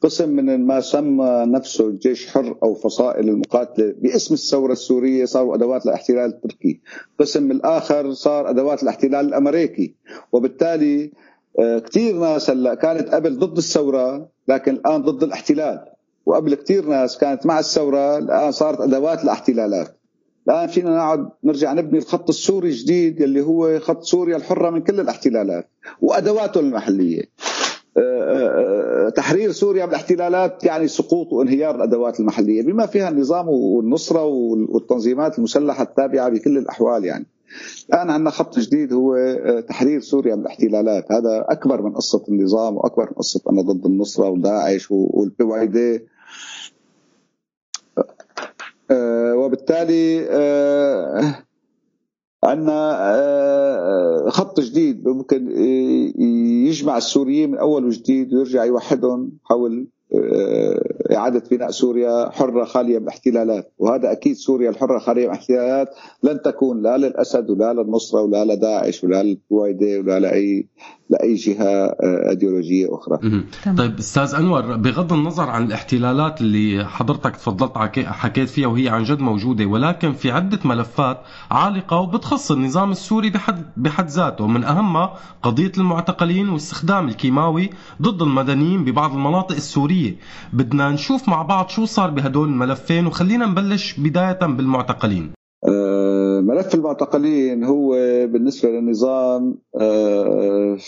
قسم 0.00 0.28
من 0.28 0.66
ما 0.66 0.80
سمى 0.80 1.44
نفسه 1.46 1.90
جيش 1.90 2.28
حر 2.28 2.58
أو 2.62 2.74
فصائل 2.74 3.28
المقاتلة. 3.28 3.94
باسم 3.98 4.34
الثورة 4.34 4.72
السورية 4.72 5.24
صاروا 5.24 5.54
أدوات 5.54 5.86
الاحتلال 5.86 6.30
التركي، 6.30 6.80
قسم 7.20 7.50
الآخر 7.50 8.12
صار 8.12 8.50
أدوات 8.50 8.82
الاحتلال 8.82 9.26
الأمريكي، 9.26 9.94
وبالتالي 10.32 11.12
كثير 11.58 12.18
ناس 12.18 12.50
هلا 12.50 12.74
كانت 12.74 13.08
قبل 13.08 13.38
ضد 13.38 13.56
الثورة 13.56 14.28
لكن 14.48 14.74
الآن 14.74 15.02
ضد 15.02 15.22
الاحتلال، 15.22 15.84
وقبل 16.26 16.54
كثير 16.54 16.86
ناس 16.86 17.18
كانت 17.18 17.46
مع 17.46 17.58
الثورة 17.58 18.18
الآن 18.18 18.52
صارت 18.52 18.80
أدوات 18.80 19.24
الاحتلالات. 19.24 19.96
الآن 20.48 20.66
فينا 20.66 20.96
نقعد 20.96 21.28
نرجع 21.44 21.72
نبني 21.72 21.98
الخط 21.98 22.28
السوري 22.28 22.68
الجديد 22.68 23.22
اللي 23.22 23.40
هو 23.40 23.78
خط 23.78 24.02
سوريا 24.02 24.36
الحرة 24.36 24.70
من 24.70 24.80
كل 24.80 25.00
الاحتلالات 25.00 25.68
وأدواته 26.00 26.60
المحلية. 26.60 27.22
آه، 27.96 29.06
آه، 29.06 29.08
تحرير 29.08 29.52
سوريا 29.52 29.84
من 29.86 29.90
الاحتلالات 29.90 30.64
يعني 30.64 30.88
سقوط 30.88 31.32
وانهيار 31.32 31.74
الأدوات 31.74 32.20
المحلية 32.20 32.62
بما 32.62 32.86
فيها 32.86 33.08
النظام 33.08 33.48
والنصرة 33.48 34.24
والتنظيمات 34.24 35.38
المسلحة 35.38 35.82
التابعة 35.82 36.28
بكل 36.28 36.58
الأحوال 36.58 37.04
يعني. 37.04 37.26
الآن 37.88 38.10
عندنا 38.10 38.30
خط 38.30 38.58
جديد 38.58 38.92
هو 38.92 39.14
آه، 39.14 39.60
تحرير 39.60 40.00
سوريا 40.00 40.34
من 40.34 40.42
الاحتلالات. 40.42 41.12
هذا 41.12 41.44
أكبر 41.48 41.82
من 41.82 41.94
قصة 41.94 42.24
النظام 42.28 42.76
وأكبر 42.76 43.04
من 43.04 43.12
قصة 43.12 43.40
أنا 43.50 43.62
ضد 43.62 43.86
النصرة 43.86 44.28
وداعش 44.30 44.90
والبي 44.90 45.44
واي 45.44 45.66
دي 45.66 46.06
آه، 48.90 49.34
وبالتالي 49.34 50.26
آه، 50.30 51.34
عندنا 52.44 52.96
خط 54.28 54.60
جديد 54.60 55.08
ممكن 55.08 55.50
يجمع 56.66 56.96
السوريين 56.96 57.50
من 57.50 57.58
أول 57.58 57.84
وجديد 57.84 58.34
ويرجع 58.34 58.64
يوحدهم 58.64 59.32
حول 59.44 59.86
إعادة 61.16 61.42
بناء 61.50 61.70
سوريا 61.70 62.30
حرة 62.30 62.64
خالية 62.64 62.98
من 62.98 63.04
الاحتلالات 63.04 63.72
وهذا 63.78 64.12
أكيد 64.12 64.36
سوريا 64.36 64.70
الحرة 64.70 64.98
خالية 64.98 65.22
من 65.26 65.30
الاحتلالات 65.32 65.88
لن 66.22 66.42
تكون 66.42 66.82
لا 66.82 66.96
للأسد 66.96 67.50
ولا 67.50 67.72
للنصرة 67.72 68.20
ولا 68.20 68.54
لداعش 68.54 69.04
ولا 69.04 69.22
للبويدة 69.22 69.98
ولا 70.00 70.18
لأي 70.20 70.66
لأي 71.10 71.34
جهة 71.34 71.64
آه، 71.64 72.30
إيديولوجية 72.30 72.86
أخرى. 72.94 73.18
طيب 73.78 73.98
أستاذ 73.98 74.34
أنور 74.34 74.76
بغض 74.76 75.12
النظر 75.12 75.50
عن 75.50 75.64
الاحتلالات 75.64 76.40
اللي 76.40 76.84
حضرتك 76.84 77.36
تفضلت 77.36 77.72
حكيت 77.98 78.48
فيها 78.48 78.68
وهي 78.68 78.88
عن 78.88 79.02
جد 79.04 79.20
موجودة 79.20 79.66
ولكن 79.66 80.12
في 80.12 80.30
عدة 80.30 80.58
ملفات 80.64 81.18
عالقة 81.50 82.00
وبتخص 82.00 82.50
النظام 82.50 82.90
السوري 82.90 83.30
بحد 83.30 83.62
بحد 83.76 84.08
ذاته 84.08 84.46
من 84.46 84.64
أهمها 84.64 85.14
قضية 85.42 85.72
المعتقلين 85.78 86.48
واستخدام 86.48 87.08
الكيماوي 87.08 87.70
ضد 88.02 88.22
المدنيين 88.22 88.84
ببعض 88.84 89.12
المناطق 89.12 89.56
السوريه. 90.06 90.16
بدنا 90.52 90.90
نشوف 90.90 91.28
مع 91.28 91.42
بعض 91.42 91.68
شو 91.68 91.84
صار 91.84 92.10
بهدول 92.10 92.48
الملفين 92.48 93.06
وخلينا 93.06 93.46
نبلش 93.46 94.00
بداية 94.00 94.46
بالمعتقلين. 94.46 95.32
آه، 95.68 96.40
ملف 96.40 96.74
المعتقلين 96.74 97.64
هو 97.64 97.90
بالنسبة 98.26 98.68
للنظام 98.68 99.58
آه، 99.80 100.78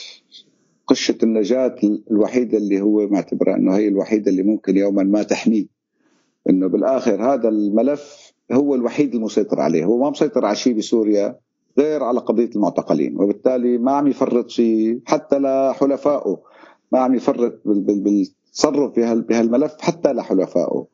قشة 0.86 1.18
النجاة 1.22 1.74
الوحيدة 2.10 2.58
اللي 2.58 2.80
هو 2.80 3.08
معتبرها 3.08 3.56
أنه 3.56 3.76
هي 3.76 3.88
الوحيدة 3.88 4.30
اللي 4.30 4.42
ممكن 4.42 4.76
يوما 4.76 5.02
ما 5.02 5.22
تحميه 5.22 5.66
أنه 6.50 6.66
بالآخر 6.66 7.34
هذا 7.34 7.48
الملف 7.48 8.32
هو 8.52 8.74
الوحيد 8.74 9.14
المسيطر 9.14 9.60
عليه 9.60 9.84
هو 9.84 9.98
ما 9.98 10.10
مسيطر 10.10 10.44
على 10.44 10.56
شيء 10.56 10.74
بسوريا 10.76 11.38
غير 11.78 12.02
على 12.02 12.20
قضية 12.20 12.50
المعتقلين 12.56 13.16
وبالتالي 13.16 13.78
ما 13.78 13.92
عم 13.92 14.06
يفرط 14.06 14.48
شيء 14.48 15.00
حتى 15.06 15.38
لحلفائه 15.38 16.42
ما 16.92 16.98
عم 16.98 17.14
يفرط 17.14 17.60
بالتصرف 18.58 18.98
بهالملف 19.28 19.76
حتى 19.80 20.12
لحلفائه 20.12 20.86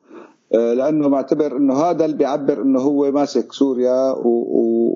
آه، 0.53 0.73
لأنه 0.73 1.07
معتبر 1.07 1.57
إنه 1.57 1.73
هذا 1.73 2.05
اللي 2.05 2.17
بيعبر 2.17 2.61
إنه 2.61 2.79
هو 2.79 3.11
ماسك 3.11 3.53
سوريا 3.53 4.11
و... 4.11 4.27
و... 4.27 4.93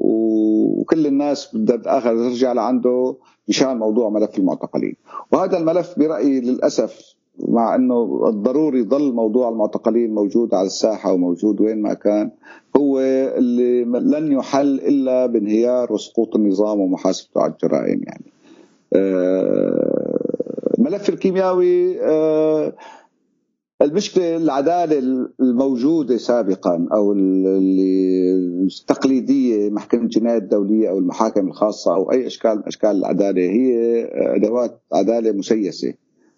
وكل 0.79 1.07
الناس 1.07 1.55
بدها 1.55 1.75
بالاخر 1.75 2.29
ترجع 2.29 2.53
لعنده 2.53 3.15
مشان 3.47 3.77
موضوع 3.77 4.09
ملف 4.09 4.37
المعتقلين 4.37 4.95
وهذا 5.31 5.57
الملف 5.57 5.99
برأيي 5.99 6.39
للأسف 6.41 7.15
مع 7.47 7.75
إنه 7.75 8.23
الضروري 8.27 8.83
ظل 8.83 9.13
موضوع 9.13 9.49
المعتقلين 9.49 10.13
موجود 10.13 10.53
على 10.53 10.65
الساحة 10.65 11.13
وموجود 11.13 11.61
وين 11.61 11.81
ما 11.81 11.93
كان 11.93 12.31
هو 12.77 12.99
اللي 12.99 13.83
لن 13.83 14.31
يحل 14.31 14.75
إلا 14.75 15.25
بانهيار 15.25 15.93
وسقوط 15.93 16.35
النظام 16.35 16.79
ومحاسبته 16.79 17.41
على 17.41 17.51
الجرائم 17.51 18.01
يعني. 18.03 18.31
الملف 20.89 21.09
الكيمياوي 21.09 22.01
آه، 22.01 22.73
المشكلة 23.81 24.37
العدالة 24.37 24.99
الموجودة 25.39 26.17
سابقا 26.17 26.87
أو 26.93 27.13
التقليدية 28.67 29.69
محكمة 29.69 30.01
الجنايه 30.01 30.37
الدولية 30.37 30.89
أو 30.89 30.97
المحاكم 30.97 31.47
الخاصة 31.47 31.95
أو 31.95 32.11
أي 32.11 32.27
أشكال 32.27 32.57
من 32.57 32.63
أشكال 32.67 32.89
العدالة 32.89 33.41
هي 33.41 34.03
أدوات 34.35 34.81
عدالة 34.93 35.31
مسيسة. 35.31 35.93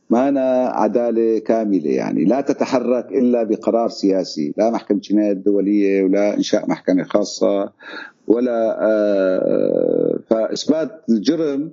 ما 0.09 0.29
أنا 0.29 0.67
عدالة 0.67 1.39
كاملة 1.39 1.91
يعني 1.91 2.25
لا 2.25 2.41
تتحرك 2.41 3.11
إلا 3.11 3.43
بقرار 3.43 3.89
سياسي 3.89 4.53
لا 4.57 4.69
محكمة 4.69 4.97
الجناية 4.97 5.31
الدولية 5.31 6.03
ولا 6.03 6.37
إنشاء 6.37 6.69
محكمة 6.69 7.03
خاصة 7.03 7.71
ولا 8.27 8.77
آه، 8.81 10.19
فإثبات 10.29 10.91
الجرم 11.09 11.71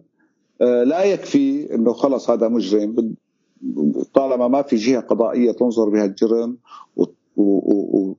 لا 0.61 1.05
يكفي 1.05 1.75
أنه 1.75 1.93
خلص 1.93 2.31
هذا 2.31 2.49
مجرم. 2.49 3.15
طالما 4.15 4.49
ما 4.49 4.63
في 4.63 4.77
جهة 4.77 5.01
قضائية 5.01 5.53
تنظر 5.53 5.89
بهالجرم 5.89 6.57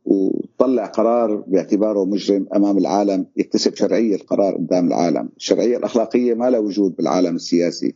وتطلع 0.05 0.85
قرار 0.85 1.35
باعتباره 1.35 2.05
مجرم 2.05 2.45
أمام 2.55 2.77
العالم 2.77 3.25
يكتسب 3.37 3.75
شرعية 3.75 4.15
القرار 4.15 4.55
قدام 4.55 4.87
العالم، 4.87 5.29
الشرعية 5.37 5.77
الأخلاقية 5.77 6.33
ما 6.33 6.49
لها 6.49 6.59
وجود 6.59 6.95
بالعالم 6.95 7.35
السياسي. 7.35 7.95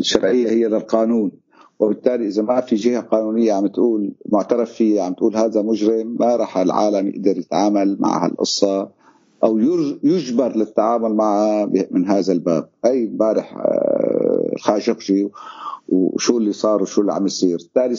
الشرعية 0.00 0.50
هي 0.50 0.64
للقانون 0.64 1.30
وبالتالي 1.78 2.26
إذا 2.26 2.42
ما 2.42 2.60
في 2.60 2.76
جهة 2.76 3.00
قانونية 3.00 3.52
عم 3.52 3.66
تقول 3.66 4.12
معترف 4.32 4.72
فيها 4.72 5.02
عم 5.02 5.12
تقول 5.14 5.36
هذا 5.36 5.62
مجرم 5.62 6.16
ما 6.20 6.36
راح 6.36 6.58
العالم 6.58 7.08
يقدر 7.08 7.38
يتعامل 7.38 7.96
مع 8.00 8.26
هالقصة. 8.26 9.03
أو 9.44 9.58
يجبر 10.02 10.56
للتعامل 10.56 11.14
معها 11.14 11.70
من 11.90 12.06
هذا 12.06 12.32
الباب، 12.32 12.68
هي 12.84 13.04
امبارح 13.04 13.56
آه، 13.56 14.50
الخاشقجي 14.52 15.28
وشو 15.88 16.38
اللي 16.38 16.52
صار 16.52 16.82
وشو 16.82 17.00
اللي 17.00 17.12
عم 17.12 17.26
يصير. 17.26 17.58
بالتالي 17.58 17.96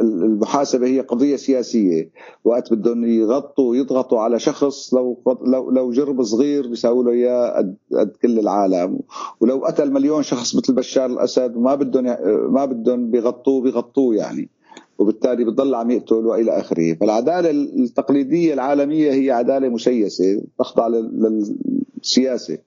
المحاسبة 0.00 0.86
هي 0.86 1.00
قضية 1.00 1.36
سياسية. 1.36 2.10
وقت 2.44 2.72
بدهم 2.72 3.04
يغطوا 3.04 3.70
ويضغطوا 3.70 4.20
على 4.20 4.38
شخص 4.38 4.94
لو 4.94 5.22
لو 5.46 5.70
لو 5.70 5.90
جرم 5.90 6.22
صغير 6.22 6.68
بيساووا 6.68 7.04
له 7.04 7.10
إياه 7.10 7.56
قد, 7.56 7.76
قد 7.92 8.12
كل 8.22 8.38
العالم. 8.38 9.00
ولو 9.40 9.64
قتل 9.64 9.92
مليون 9.92 10.22
شخص 10.22 10.56
مثل 10.56 10.74
بشار 10.74 11.06
الأسد 11.06 11.56
وما 11.56 11.74
بدهم 11.74 12.04
ما 12.52 12.64
بدهم 12.64 13.10
بيغطوه 13.10 13.62
بيغطوه 13.62 14.14
يعني. 14.14 14.50
وبالتالي 14.98 15.44
بضل 15.44 15.74
عم 15.74 15.90
يقتل 15.90 16.26
وإلى 16.26 16.60
آخره، 16.60 16.94
فالعدالة 16.94 17.50
التقليدية 17.50 18.54
العالمية 18.54 19.12
هي 19.12 19.30
عدالة 19.30 19.68
مسيسه 19.68 20.42
تخضع 20.58 20.88
للسياسة. 20.88 22.58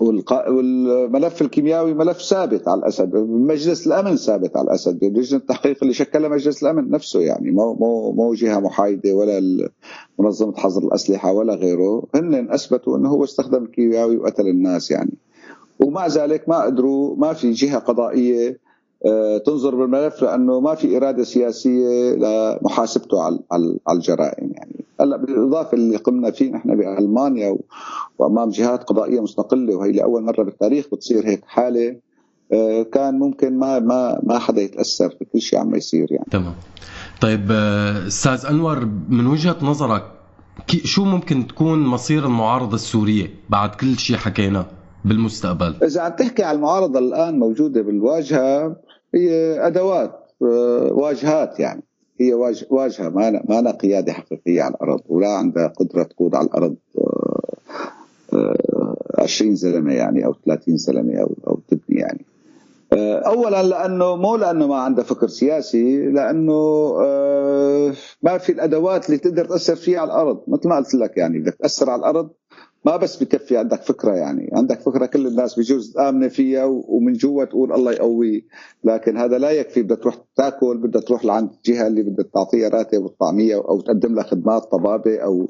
والملف 0.00 1.42
الكيميائي 1.42 1.94
ملف 1.94 2.22
ثابت 2.22 2.68
على 2.68 2.78
الأسد. 2.78 3.16
مجلس 3.26 3.86
الأمن 3.86 4.16
ثابت 4.16 4.56
على 4.56 4.64
الأسد. 4.64 5.04
لجنة 5.04 5.40
التحقيق 5.40 5.76
اللي 5.82 5.94
شكلها 5.94 6.28
مجلس 6.28 6.62
الأمن 6.62 6.90
نفسه 6.90 7.20
يعني. 7.20 7.50
مو 7.50 7.74
مو 7.74 8.12
مو 8.12 8.34
جهة 8.34 8.60
محايدة 8.60 9.12
ولا 9.12 9.40
منظمة 10.18 10.56
حظر 10.56 10.84
الأسلحة 10.84 11.32
ولا 11.32 11.54
غيره. 11.54 12.06
هن 12.14 12.50
أثبتوا 12.50 12.96
إنه 12.96 13.08
هو 13.08 13.24
استخدم 13.24 13.62
الكيميائي 13.62 14.16
وقتل 14.16 14.48
الناس 14.48 14.90
يعني. 14.90 15.14
ومع 15.80 16.06
ذلك 16.06 16.48
ما 16.48 16.62
قدروا 16.62 17.16
ما 17.16 17.32
في 17.32 17.50
جهة 17.50 17.78
قضائية 17.78 18.67
تنظر 19.46 19.74
بالملف 19.74 20.22
لأنه 20.22 20.60
ما 20.60 20.74
في 20.74 20.96
إرادة 20.96 21.24
سياسية 21.24 22.14
لمحاسبته 22.14 23.22
على 23.22 23.38
على 23.52 23.96
الجرائم 23.98 24.52
يعني. 24.54 24.84
هلأ 25.00 25.16
بالإضافة 25.16 25.74
اللي 25.74 25.96
قمنا 25.96 26.30
فيه 26.30 26.50
نحن 26.50 26.76
بألمانيا 26.76 27.58
وأمام 28.18 28.50
جهات 28.50 28.84
قضائية 28.84 29.20
مستقلة 29.20 29.76
وهي 29.76 29.92
لاول 29.92 30.22
مرة 30.22 30.42
بالتاريخ 30.42 30.86
بتصير 30.92 31.26
هيك 31.26 31.44
حالة 31.46 31.96
آه، 32.52 32.82
كان 32.82 33.18
ممكن 33.18 33.58
ما 33.58 33.78
ما 33.78 34.20
ما 34.22 34.38
حدا 34.38 34.62
يتأثر 34.62 35.14
بكل 35.20 35.40
شيء 35.40 35.58
عم 35.58 35.74
يصير 35.74 36.06
يعني. 36.10 36.26
تمام. 36.30 36.54
طيب 37.20 37.48
آه، 37.50 38.06
أستاذ 38.06 38.46
أنور 38.46 38.88
من 39.08 39.26
وجهة 39.26 39.56
نظرك 39.62 40.02
شو 40.84 41.04
ممكن 41.04 41.46
تكون 41.46 41.78
مصير 41.78 42.26
المعارضة 42.26 42.74
السورية 42.74 43.30
بعد 43.48 43.70
كل 43.70 43.98
شيء 43.98 44.16
حكيناه؟ 44.16 44.66
بالمستقبل. 45.04 45.74
إذا 45.82 46.00
عم 46.00 46.12
تحكي 46.12 46.42
على 46.42 46.56
المعارضة 46.56 46.98
الآن 46.98 47.38
موجودة 47.38 47.82
بالواجهة 47.82 48.76
هي 49.14 49.58
أدوات 49.66 50.28
آه، 50.42 50.92
واجهات 50.92 51.60
يعني. 51.60 51.82
هي 52.20 52.34
واجهة 52.70 53.08
ما 53.08 53.30
ما 53.30 53.58
أنا 53.58 53.70
قيادة 53.70 54.12
حقيقية 54.12 54.62
على 54.62 54.74
الأرض 54.74 55.00
ولا 55.08 55.28
عندها 55.28 55.66
قدرة 55.66 56.02
تقود 56.02 56.34
على 56.34 56.46
الأرض 56.46 56.76
20 59.18 59.50
آه، 59.50 59.54
زلمه 59.54 59.92
يعني 59.92 60.26
أو 60.26 60.34
30 60.46 60.76
زلمه 60.76 61.20
أو 61.20 61.34
أو 61.46 61.60
تبني 61.68 62.00
يعني. 62.00 62.24
اولا 63.26 63.62
لأنه 63.62 64.16
مو 64.16 64.36
لأنه 64.36 64.66
ما 64.66 64.76
عنده 64.76 65.02
فكر 65.02 65.28
سياسي 65.28 66.06
لأنه 66.06 66.92
ما 68.22 68.38
في 68.38 68.52
الأدوات 68.52 69.06
اللي 69.06 69.18
تقدر 69.18 69.44
تأثر 69.44 69.76
فيها 69.76 70.00
على 70.00 70.10
الأرض. 70.12 70.40
مثل 70.48 70.68
ما 70.68 70.76
قلت 70.76 70.94
لك 70.94 71.16
يعني 71.16 71.38
بدك 71.38 71.54
تأثر 71.54 71.90
على 71.90 72.00
الأرض 72.00 72.30
ما 72.84 72.96
بس 72.96 73.22
بكفي 73.22 73.56
عندك 73.56 73.82
فكرة 73.82 74.12
يعني. 74.12 74.50
عندك 74.52 74.80
فكرة 74.80 75.06
كل 75.06 75.26
الناس 75.26 75.58
بجوز 75.58 75.92
تامن 75.92 76.28
فيها 76.28 76.64
ومن 76.64 77.12
جوا 77.12 77.44
تقول 77.44 77.72
الله 77.72 77.92
يقويه 77.92 78.42
لكن 78.84 79.16
هذا 79.16 79.38
لا 79.38 79.50
يكفي. 79.50 79.82
بدك 79.82 79.98
تروح 79.98 80.16
تاكل 80.36 80.78
بدك 80.78 81.08
تروح 81.08 81.24
لعند 81.24 81.50
الجهه 81.52 81.86
اللي 81.86 82.02
بدك 82.02 82.30
تعطيها 82.34 82.68
راتب 82.68 83.04
وطعميه 83.04 83.56
أو 83.56 83.80
تقدم 83.80 84.14
لها 84.14 84.24
خدمات 84.24 84.62
طبابة 84.62 85.18
أو 85.18 85.46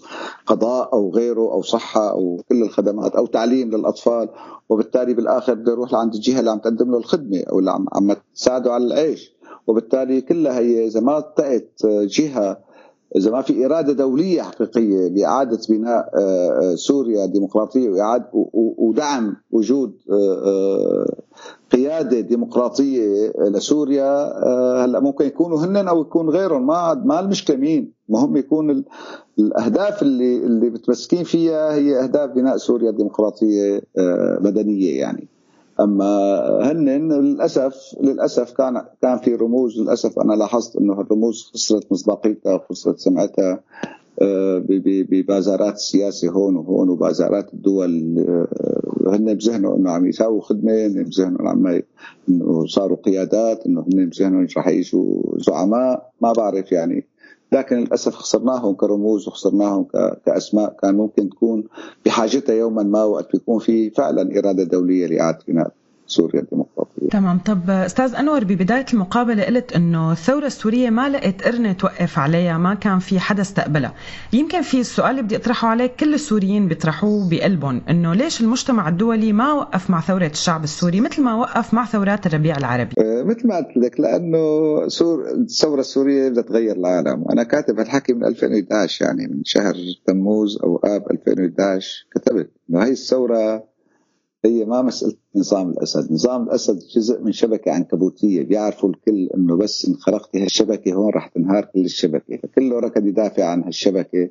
قضاء 0.47 0.93
أو 0.93 1.11
غيره 1.11 1.53
أو 1.53 1.63
صحة 1.63 2.11
أو 2.11 2.43
كل 2.49 2.63
الخدمات 2.63 3.17
أو 3.17 3.27
تعليم 3.27 3.71
للأطفال. 3.71 4.29
وبالتالي 4.69 5.15
بالآخر 5.15 5.55
بده 5.55 5.73
يروح 5.73 5.93
لعند 5.93 6.15
الجهه 6.15 6.41
اللي 6.41 6.51
عم 6.51 6.59
تقدم 6.59 6.91
له 6.91 6.99
الخدمة 6.99 7.43
أو 7.53 7.59
اللي 7.59 7.71
عم, 7.71 7.87
عم 7.93 8.17
تساعده 8.35 8.73
على 8.73 8.85
العيش. 8.85 9.39
وبالتالي 9.67 10.21
كلها 10.21 10.59
هي 10.59 10.87
إذا 10.87 11.01
ما 11.01 11.19
التقت 11.19 11.87
جهة 11.87 12.68
إذا 13.17 13.31
ما 13.31 13.43
في 13.43 13.67
إرادة 13.67 13.93
دولية 13.93 14.43
حقيقية 14.43 15.09
بإعادة 15.09 15.59
بناء 15.69 16.11
آه، 16.19 16.73
آه، 16.73 16.75
سوريا 16.75 17.27
ديمقراطية 17.27 17.91
وإعادة 17.91 18.31
ودعم 18.55 19.37
وجود 19.51 19.93
آه، 20.11 21.15
قيادة 21.73 22.21
ديمقراطية 22.21 23.33
لسوريا 23.39 24.33
هلأ 24.85 25.01
ممكن 25.01 25.25
يكونوا 25.25 25.59
هن 25.59 25.89
أو 25.89 26.01
يكون 26.01 26.31
غيرهم. 26.31 26.67
ما 26.67 26.95
ما 26.95 27.21
المشكلة 27.21 27.57
مين؟ 27.57 27.93
مهم 28.09 28.37
يكون 28.37 28.85
الأهداف 29.39 30.03
اللي 30.03 30.37
اللي 30.37 30.71
متمسكين 30.71 31.25
فيها 31.25 31.75
هي 31.75 32.03
أهداف 32.03 32.31
بناء 32.31 32.57
سوريا 32.57 32.91
ديمقراطية 32.91 33.83
مدنية 34.41 34.99
يعني. 35.01 35.29
أما 35.81 36.13
هن 36.63 36.89
للأسف 37.13 37.75
للأسف 38.01 38.53
كان 38.53 38.83
كان 39.03 39.19
في 39.19 39.35
رموز. 39.35 39.81
للأسف 39.81 40.19
أنا 40.19 40.33
لاحظت 40.33 40.77
إنه 40.77 41.01
الرموز 41.01 41.51
خسرت 41.55 41.93
مصداقيتها 41.93 42.55
وخسرت 42.55 42.99
سمعتها 42.99 43.61
آه، 44.23 44.65
ببازارات 45.11 45.75
السياسة 45.75 46.29
هون 46.29 46.57
وهون 46.57 46.89
وبازارات 46.89 47.55
الدول 47.55 48.19
آه، 48.29 49.17
هن 49.17 49.35
بذهنوا 49.35 49.77
إنه 49.77 49.91
عم 49.91 50.07
يساووا 50.07 50.41
خدمة 50.41 50.87
هن 50.87 51.03
بذهنوا 51.03 51.49
عم 51.49 51.83
إنه 52.29 52.67
صاروا 52.67 52.97
قيادات 52.97 53.67
إنه 53.67 53.81
هن 53.81 54.07
بذهنهم 54.07 54.47
رح 54.57 54.69
يعيشوا 54.69 55.23
زعماء. 55.37 56.13
ما 56.21 56.33
بعرف 56.33 56.73
يعني 56.73 57.08
لكن 57.53 57.77
للأسف 57.77 58.15
خسرناهم 58.15 58.75
كرموز 58.75 59.29
وخسرناهم 59.29 59.87
كأسماء 60.27 60.77
كان 60.83 60.95
ممكن 60.95 61.29
تكون 61.31 61.65
بحاجتها 62.07 62.55
يوما 62.55 62.83
ما 62.83 63.05
وقت 63.05 63.33
بيكون 63.33 63.59
في 63.59 63.91
فعلا 63.91 64.39
إرادة 64.39 64.65
دولية 64.65 65.07
لإعادة 65.07 65.39
بناء 65.49 65.73
سوريا 66.09 66.41
الديمقراطية. 66.41 67.09
تمام. 67.11 67.39
طب 67.39 67.71
أستاذ 67.71 68.15
أنور 68.15 68.45
ببداية 68.45 68.87
المقابلة 68.95 69.45
قلت 69.45 69.73
أنه 69.73 70.13
الثورة 70.13 70.47
السورية 70.47 70.91
ما 70.91 71.09
لقت 71.09 71.43
قرنة 71.43 71.73
توقف 71.73 72.19
عليها 72.19 72.59
ما 72.59 72.75
كان 72.75 72.99
في 72.99 73.21
حدا 73.21 73.43
استقبلها. 73.43 73.95
يمكن 74.33 74.63
في 74.63 74.81
السؤال 74.81 75.11
اللي 75.11 75.23
بدي 75.23 75.37
أطرحه 75.37 75.69
عليك 75.69 75.97
كل 75.97 76.15
السوريين 76.15 76.69
بيطرحوه 76.69 77.29
بقلبهم 77.31 77.83
أنه 77.91 78.15
ليش 78.15 78.41
المجتمع 78.41 78.89
الدولي 78.89 79.33
ما 79.33 79.53
وقف 79.53 79.91
مع 79.91 80.01
ثورة 80.01 80.27
الشعب 80.27 80.65
السوري 80.65 81.01
مثل 81.01 81.23
ما 81.23 81.35
وقف 81.35 81.75
مع 81.75 81.85
ثورات 81.85 82.27
الربيع 82.27 82.57
العربي؟ 82.57 82.95
أه 82.99 83.23
مثل 83.23 83.49
ما 83.49 83.57
قلت 83.57 83.77
لك 83.77 84.01
لأنه 84.01 84.39
سور 84.89 85.31
الثورة 85.31 85.81
السورية 85.81 86.29
بدها 86.29 86.43
تغير 86.43 86.77
العالم. 86.77 87.23
وأنا 87.23 87.43
كاتب 87.43 87.79
هالحكي 87.79 88.13
من 88.13 88.25
2011 88.25 89.05
يعني 89.05 89.27
من 89.27 89.45
شهر 89.45 89.75
تموز 90.07 90.59
أو 90.65 90.77
آب 90.77 91.11
2011 91.11 92.07
كتبت 92.15 92.51
أنه 92.71 92.85
هي 92.85 92.91
الثورة 92.91 93.68
هي 94.45 94.65
ما 94.65 94.83
مسألة 94.83 95.13
نظام 95.37 95.71
الأسد. 95.71 96.13
نظام 96.13 96.43
الأسد 96.43 96.79
جزء 96.79 97.23
من 97.23 97.33
شبكة 97.33 97.73
عنكبوتية. 97.73 98.43
بيعرفوا 98.43 98.89
الكل 98.91 99.31
أنه 99.35 99.57
بس 99.57 99.89
إن 99.89 99.95
خرقتي 99.95 100.43
هالشبكة 100.43 100.95
هون 100.95 101.13
رح 101.15 101.29
تنهار 101.29 101.65
كل 101.65 101.81
الشبكة. 101.81 102.37
فكله 102.37 102.79
ركض 102.79 103.07
يدافع 103.07 103.45
عن 103.45 103.65
هالشبكة 103.65 104.31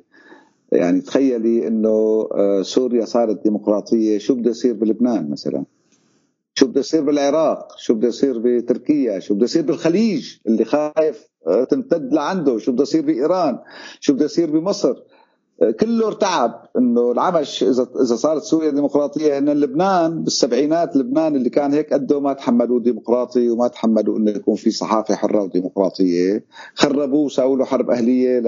يعني 0.72 1.00
تخيلي 1.00 1.68
أنه 1.68 2.28
آه، 2.34 2.62
سوريا 2.62 3.04
صارت 3.04 3.44
ديمقراطية. 3.44 4.18
شو 4.18 4.34
بده 4.34 4.50
يصير 4.50 4.74
بلبنان 4.74 5.30
مثلا؟ 5.30 5.64
شو 6.54 6.66
بده 6.66 6.80
يصير 6.80 7.02
بالعراق؟ 7.04 7.68
شو 7.78 7.94
بده 7.94 8.08
يصير 8.08 8.38
بتركيا؟ 8.38 9.18
شو 9.18 9.34
بده 9.34 9.44
يصير 9.44 9.62
بالخليج 9.62 10.36
اللي 10.46 10.64
خايف 10.64 11.28
آه، 11.46 11.64
تمتد 11.64 12.12
لعنده؟ 12.12 12.58
شو 12.58 12.72
بده 12.72 12.82
يصير 12.82 13.02
بإيران؟ 13.02 13.58
شو 14.00 14.12
بده 14.12 14.24
يصير 14.24 14.50
بمصر؟ 14.50 14.94
كله 15.80 16.06
ارتعب 16.06 16.62
إنه 16.78 17.12
العمش 17.12 17.62
اذا 17.62 17.86
إذا 18.02 18.16
صارت 18.16 18.42
سوريا 18.42 18.70
ديمقراطية 18.70 19.38
إن 19.38 19.48
لبنان 19.48 20.24
بالسبعينات 20.24 20.96
لبنان 20.96 21.36
اللي 21.36 21.50
كان 21.50 21.72
هيك 21.72 21.92
قده 21.92 22.20
ما 22.20 22.32
تحملوا 22.32 22.80
ديمقراطي 22.80 23.50
وما 23.50 23.68
تحملوا 23.68 24.18
إنه 24.18 24.30
يكون 24.30 24.54
في 24.54 24.70
صحافة 24.70 25.14
حرة 25.14 25.42
وديمقراطية. 25.42 26.44
خربوه 26.74 27.20
وسووا 27.20 27.56
له 27.56 27.64
حرب 27.64 27.90
أهلية 27.90 28.42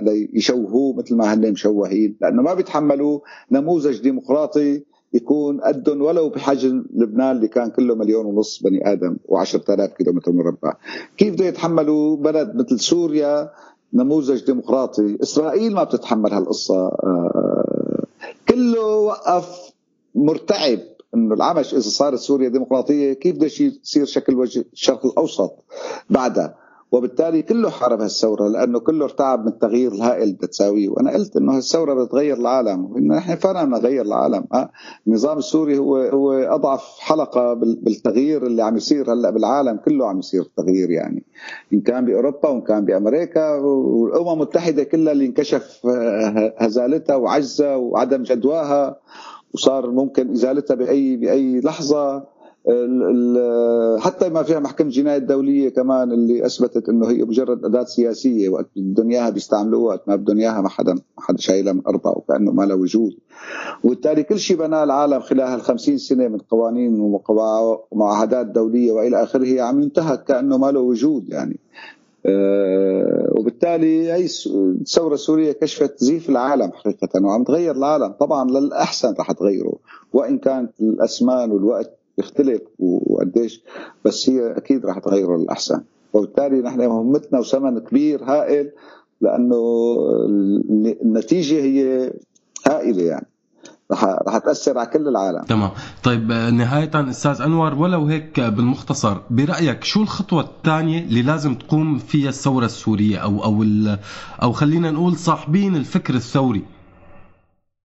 ليشوهوه 0.00 0.96
مثل 0.96 1.16
ما 1.16 1.34
هن 1.34 1.52
مشوهين. 1.52 2.16
لأنه 2.20 2.42
ما 2.42 2.54
بيتحملوا 2.54 3.20
نموذج 3.50 4.02
ديمقراطي 4.02 4.82
يكون 5.14 5.60
قدهم 5.60 6.02
ولو 6.02 6.28
بحجم 6.28 6.84
لبنان 6.94 7.36
اللي 7.36 7.48
كان 7.48 7.70
كله 7.70 7.94
مليون 7.94 8.26
ونص 8.26 8.62
بني 8.62 8.92
آدم 8.92 9.16
و10000 9.28 9.96
كيلومتر 9.98 10.32
مربع 10.32 10.72
كيف 11.16 11.34
بده 11.34 11.44
يتحملوا 11.44 12.16
بلد 12.16 12.54
مثل 12.54 12.80
سوريا 12.80 13.50
نموذج 13.94 14.44
ديمقراطي. 14.44 15.18
إسرائيل 15.22 15.74
ما 15.74 15.84
بتتحمل 15.84 16.32
هالقصة. 16.32 16.86
آه، 16.86 18.04
كله 18.48 18.86
وقف 18.86 19.72
مرتعب 20.14 20.78
إنه 21.14 21.34
العمش 21.34 21.72
إذا 21.74 21.80
صارت 21.80 22.18
سوريا 22.18 22.48
ديمقراطية 22.48 23.12
كيف 23.12 23.36
بده 23.36 23.46
يصير 23.46 24.04
شكل 24.04 24.34
وجه 24.34 24.64
الشرق 24.72 25.06
الأوسط 25.06 25.54
بعدها؟ 26.10 26.61
وبالتالي 26.92 27.42
كله 27.42 27.70
حارب 27.70 28.00
هالثورة 28.00 28.48
لأنه 28.48 28.78
كله 28.80 29.04
ارتعب 29.04 29.40
من 29.42 29.48
التغيير 29.48 29.92
الهائل 29.92 30.22
اللي 30.22 30.34
تساويه 30.34 30.88
وأنا 30.88 31.12
قلت 31.12 31.36
إنه 31.36 31.56
هالثورة 31.56 31.94
بدها 31.94 32.06
تغير 32.06 32.36
العالم 32.36 32.98
نحن 32.98 33.34
فعلا 33.34 33.64
نغير 33.64 34.04
العالم. 34.04 34.44
أه؟ 34.54 34.70
النظام 35.06 35.38
السوري 35.38 35.78
هو 35.78 35.96
هو 35.96 36.32
أضعف 36.32 36.96
حلقة 36.98 37.54
بالتغيير 37.54 38.46
اللي 38.46 38.62
عم 38.62 38.76
يصير 38.76 39.12
هلأ 39.12 39.30
بالعالم 39.30 39.76
كله 39.76 40.08
عم 40.08 40.18
يصير 40.18 40.42
تغيير 40.56 40.90
يعني. 40.90 41.24
إن 41.72 41.80
كان 41.80 42.04
بأوروبا 42.04 42.48
وإن 42.48 42.60
كان 42.60 42.84
بأمريكا 42.84 43.54
والأمم 43.56 44.32
المتحدة 44.32 44.82
كلها 44.84 45.12
اللي 45.12 45.26
انكشف 45.26 45.86
هزالتها 46.58 47.16
وعجزها 47.16 47.76
وعدم 47.76 48.22
جدواها 48.22 48.96
وصار 49.54 49.90
ممكن 49.90 50.30
إزالتها 50.32 50.74
بأي 50.74 51.16
بأي 51.16 51.60
لحظة. 51.60 52.31
حتى 54.00 54.28
ما 54.28 54.42
فيها 54.42 54.58
محكمة 54.60 54.90
جناية 54.90 55.18
دولية 55.18 55.68
كمان 55.68 56.12
اللي 56.12 56.46
أثبتت 56.46 56.88
أنه 56.88 57.10
هي 57.10 57.24
مجرد 57.24 57.64
أداة 57.64 57.84
سياسية 57.84 58.48
وقت 58.48 58.66
بدهم 58.76 59.10
إياها 59.10 59.30
بيستعملوها 59.30 59.94
وقت 59.94 60.08
ما 60.08 60.16
بدهم 60.16 60.38
إياها 60.38 60.60
ما 60.60 60.68
حدا 60.68 60.94
ما 60.94 61.00
حدا 61.18 61.38
شايلها 61.38 61.72
من 61.72 61.82
أرضها 61.86 62.12
وكأنه 62.12 62.52
ما 62.52 62.62
لها 62.62 62.76
وجود. 62.76 63.12
وبالتالي 63.84 64.22
كل 64.22 64.38
شيء 64.38 64.56
بناه 64.56 64.84
العالم 64.84 65.20
خلال 65.20 65.40
هالخمسين 65.40 65.98
سنة 65.98 66.28
من 66.28 66.38
قوانين 66.38 67.00
ومعاهدات 67.92 68.46
دولية 68.46 68.92
وإلى 68.92 69.22
آخره 69.22 69.62
عم 69.62 69.80
ينتهك 69.80 70.24
كأنه 70.24 70.58
ما 70.58 70.70
له 70.70 70.80
وجود 70.80 71.28
يعني. 71.28 71.60
آه، 72.26 73.32
وبالتالي 73.36 74.12
هي 74.12 74.26
الثوره 74.80 75.14
السوريه 75.14 75.52
كشفت 75.52 76.04
زيف 76.04 76.28
العالم 76.28 76.72
حقيقة 76.72 77.24
وعم 77.24 77.44
تغير 77.44 77.76
العالم. 77.76 78.12
طبعا 78.20 78.50
للأحسن 78.50 79.14
رح 79.20 79.32
تغيره 79.32 79.74
وإن 80.12 80.38
كانت 80.38 80.70
الاسمان 80.80 81.50
والوقت 81.50 82.01
يختلف 82.18 82.60
وقديش 82.78 83.62
بس 84.04 84.30
هي 84.30 84.56
أكيد 84.56 84.86
رح 84.86 84.98
تغيره 84.98 85.36
للاحسن 85.36 85.80
وبالتالي 86.12 86.60
نحن 86.60 86.78
مهمتنا 86.78 87.38
وثمن 87.40 87.78
كبير 87.78 88.24
هائل 88.24 88.70
لأنه 89.20 89.96
النتيجة 91.02 91.62
هي 91.62 92.12
هائلة 92.68 93.02
يعني. 93.02 93.26
رح 93.92 94.04
رح 94.04 94.38
تأثر 94.38 94.78
على 94.78 94.88
كل 94.88 95.08
العالم. 95.08 95.44
تمام. 95.44 95.70
طيب 96.04 96.32
نهاية 96.32 96.90
أستاذ 96.94 97.42
أنور 97.42 97.74
ولو 97.74 98.04
هيك 98.04 98.40
بالمختصر 98.40 99.16
برأيك 99.30 99.84
شو 99.84 100.02
الخطوة 100.02 100.40
الثانية 100.40 101.04
اللي 101.04 101.22
لازم 101.22 101.54
تقوم 101.54 101.98
فيها 101.98 102.28
الثورة 102.28 102.64
السورية؟ 102.64 103.18
أو 103.18 103.44
أو 103.44 103.64
أو 104.42 104.52
خلينا 104.52 104.90
نقول 104.90 105.16
صاحبين 105.16 105.76
الفكر 105.76 106.14
الثوري 106.14 106.62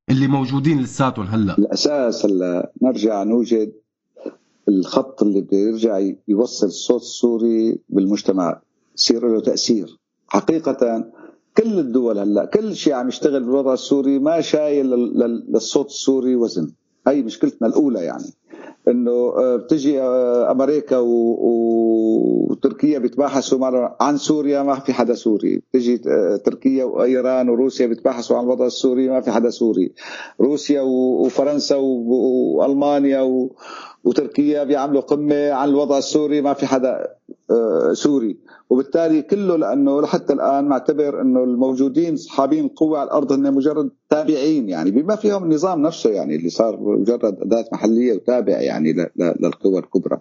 اللي 0.09 0.27
موجودين 0.27 0.81
لساتهم 0.81 1.25
هلأ. 1.25 1.55
الاساس 1.57 2.25
هلأ 2.25 2.71
نرجع 2.81 3.23
نوجد 3.23 3.71
الخط 4.67 5.23
اللي 5.23 5.41
بده 5.41 5.57
يرجع 5.57 6.09
يوصل 6.27 6.67
الصوت 6.67 7.01
السوري 7.01 7.79
بالمجتمع 7.89 8.61
يصير 8.97 9.27
له 9.27 9.41
تأثير. 9.41 9.97
حقيقة 10.27 11.11
كل 11.57 11.79
الدول 11.79 12.17
هلا 12.17 12.45
كل 12.45 12.75
شيء 12.75 12.93
عم 12.93 13.07
يشتغل 13.07 13.43
بالوضع 13.43 13.73
السوري 13.73 14.19
ما 14.19 14.41
شايل 14.41 14.89
للصوت 15.49 15.85
السوري 15.87 16.35
وزن. 16.35 16.71
هي 17.07 17.21
مشكلتنا 17.21 17.67
الأولى 17.67 17.99
يعني. 17.99 18.33
إنه 18.87 19.11
آه، 19.11 19.55
بتجي 19.55 20.01
آه، 20.01 20.51
أمريكا 20.51 20.97
وتركيا 22.49 22.99
بيتباحثوا 22.99 23.89
عن 24.01 24.17
سوريا 24.17 24.63
ما 24.63 24.79
في 24.79 24.93
حدا 24.93 25.13
سوري. 25.13 25.57
بتجي 25.57 26.01
آه، 26.07 26.35
تركيا 26.35 26.83
وإيران 26.85 27.49
وروسيا 27.49 27.87
بيتباحثوا 27.87 28.37
عن 28.37 28.43
الوضع 28.43 28.65
السوري 28.65 29.09
ما 29.09 29.21
في 29.21 29.31
حدا 29.31 29.49
سوري. 29.49 29.91
روسيا 30.41 30.81
وفرنسا 30.81 31.75
وألمانيا 31.75 33.49
وتركيا 34.03 34.63
بيعملوا 34.63 35.01
قمة 35.01 35.51
عن 35.51 35.69
الوضع 35.69 35.97
السوري 35.97 36.41
ما 36.41 36.53
في 36.53 36.65
حدا. 36.65 37.16
سوري 37.93 38.37
وبالتالي 38.69 39.21
كله 39.21 39.55
لأنه 39.55 40.01
لحتى 40.01 40.33
الآن 40.33 40.65
معتبر 40.65 41.21
إنه 41.21 41.43
الموجودين 41.43 42.15
صحابين 42.15 42.65
القوه 42.65 42.99
على 42.99 43.07
الأرض 43.07 43.31
هن 43.31 43.53
مجرد 43.53 43.89
تابعين 44.09 44.69
يعني 44.69 44.91
بما 44.91 45.15
فيهم 45.15 45.43
النظام 45.43 45.81
نفسه 45.81 46.09
يعني 46.09 46.35
اللي 46.35 46.49
صار 46.49 46.79
مجرد 46.79 47.41
أداة 47.41 47.65
محلية 47.73 48.13
وتابع 48.13 48.61
يعني 48.61 48.93
للقوى 49.39 49.79
الكبرى. 49.79 50.17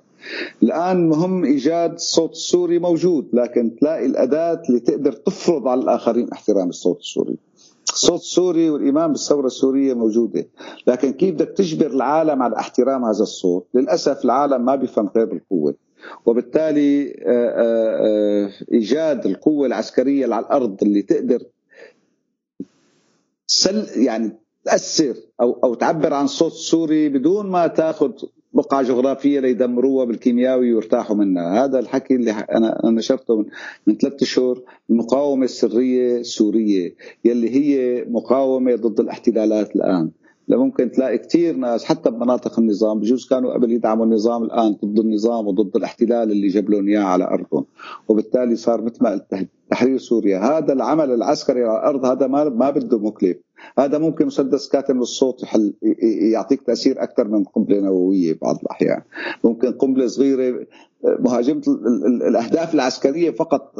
الآن 0.62 1.08
مهم 1.08 1.44
إيجاد 1.44 1.92
الصوت 1.92 2.30
السوري 2.30 2.78
موجود 2.78 3.28
لكن 3.32 3.76
تلاقي 3.80 4.06
الأداة 4.06 4.62
اللي 4.68 4.80
تقدر 4.80 5.12
تفرض 5.12 5.68
على 5.68 5.80
الآخرين 5.80 6.28
احترام 6.32 6.68
الصوت 6.68 6.98
السوري. 6.98 7.36
الصوت 7.88 8.20
السوري 8.20 8.70
والإيمان 8.70 9.12
بالثورة 9.12 9.46
السورية 9.46 9.94
موجودة، 9.94 10.46
لكن 10.86 11.12
كيف 11.12 11.34
بدك 11.34 11.48
تجبر 11.48 11.86
العالم 11.86 12.42
على 12.42 12.56
احترام 12.56 13.04
هذا 13.04 13.22
الصوت؟ 13.22 13.66
للأسف 13.74 14.24
العالم 14.24 14.64
ما 14.64 14.74
بيفهم 14.74 15.10
غير 15.16 15.26
بالقوة. 15.26 15.74
وبالتالي 16.26 17.10
آه، 17.26 17.30
آه، 17.30 18.46
آه، 18.46 18.50
إيجاد 18.72 19.26
القوة 19.26 19.66
العسكرية 19.66 20.24
على 20.34 20.46
الأرض 20.46 20.82
اللي 20.82 21.02
تقدر 21.02 21.42
سل 23.46 23.86
يعني 23.96 24.32
تأثر 24.64 25.14
أو 25.40 25.60
أو 25.64 25.74
تعبر 25.74 26.14
عن 26.14 26.26
صوت 26.26 26.52
سوري 26.52 27.08
بدون 27.08 27.50
ما 27.50 27.66
تأخذ 27.66 28.12
بقعة 28.52 28.82
جغرافية 28.82 29.40
ليدمروها 29.40 30.04
بالكيمياوي 30.04 30.74
ويرتاحوا 30.74 31.16
منها، 31.16 31.64
هذا 31.64 31.78
الحكي 31.78 32.14
اللي 32.14 32.30
أنا 32.30 32.80
نشرته 32.84 33.36
من, 33.36 33.44
من 33.86 33.96
ثلاث 33.96 34.22
اشهر 34.22 34.60
المقاومة 34.90 35.44
السرية 35.44 36.16
السوريه 36.16 36.94
يلي 37.24 37.50
هي 37.50 38.04
مقاومة 38.08 38.74
ضد 38.74 39.00
الاحتلالات 39.00 39.76
الآن. 39.76 40.10
ممكن 40.48 40.90
تلاقي 40.90 41.18
كثير 41.18 41.56
ناس 41.56 41.84
حتى 41.84 42.10
بمناطق 42.10 42.58
النظام 42.58 43.00
بجوز 43.00 43.28
كانوا 43.28 43.54
قبل 43.54 43.72
يدعموا 43.72 44.04
النظام 44.04 44.42
الآن 44.42 44.76
ضد 44.84 44.98
النظام 44.98 45.46
وضد 45.46 45.76
الاحتلال 45.76 46.30
اللي 46.30 46.48
جاب 46.48 46.70
لهم 46.70 46.88
إياه 46.88 47.02
على 47.02 47.24
أرضهم. 47.24 47.64
وبالتالي 48.08 48.56
صار 48.56 48.82
مثل 48.82 49.04
ما 49.04 49.10
قلت 49.10 49.48
تحرير 49.70 49.98
سوريا. 49.98 50.38
هذا 50.38 50.72
العمل 50.72 51.10
العسكري 51.10 51.64
على 51.64 51.78
الأرض 51.78 52.04
هذا 52.04 52.26
ما 52.26 52.44
ما 52.44 52.70
بده 52.70 52.98
مكلف. 52.98 53.36
هذا 53.78 53.98
ممكن 53.98 54.26
مسدس 54.26 54.68
كاتم 54.68 54.98
للصوت 54.98 55.42
يحل 55.42 55.74
يعطيك 56.32 56.62
تأثير 56.62 57.02
أكثر 57.02 57.28
من 57.28 57.44
قنبلة 57.44 57.80
نووية 57.80 58.38
بعض 58.42 58.56
الأحيان. 58.62 59.02
ممكن 59.44 59.72
قنبلة 59.72 60.06
صغيرة 60.06 60.66
مهاجمة 61.04 61.62
الأهداف 62.28 62.74
العسكرية 62.74 63.30
فقط 63.30 63.74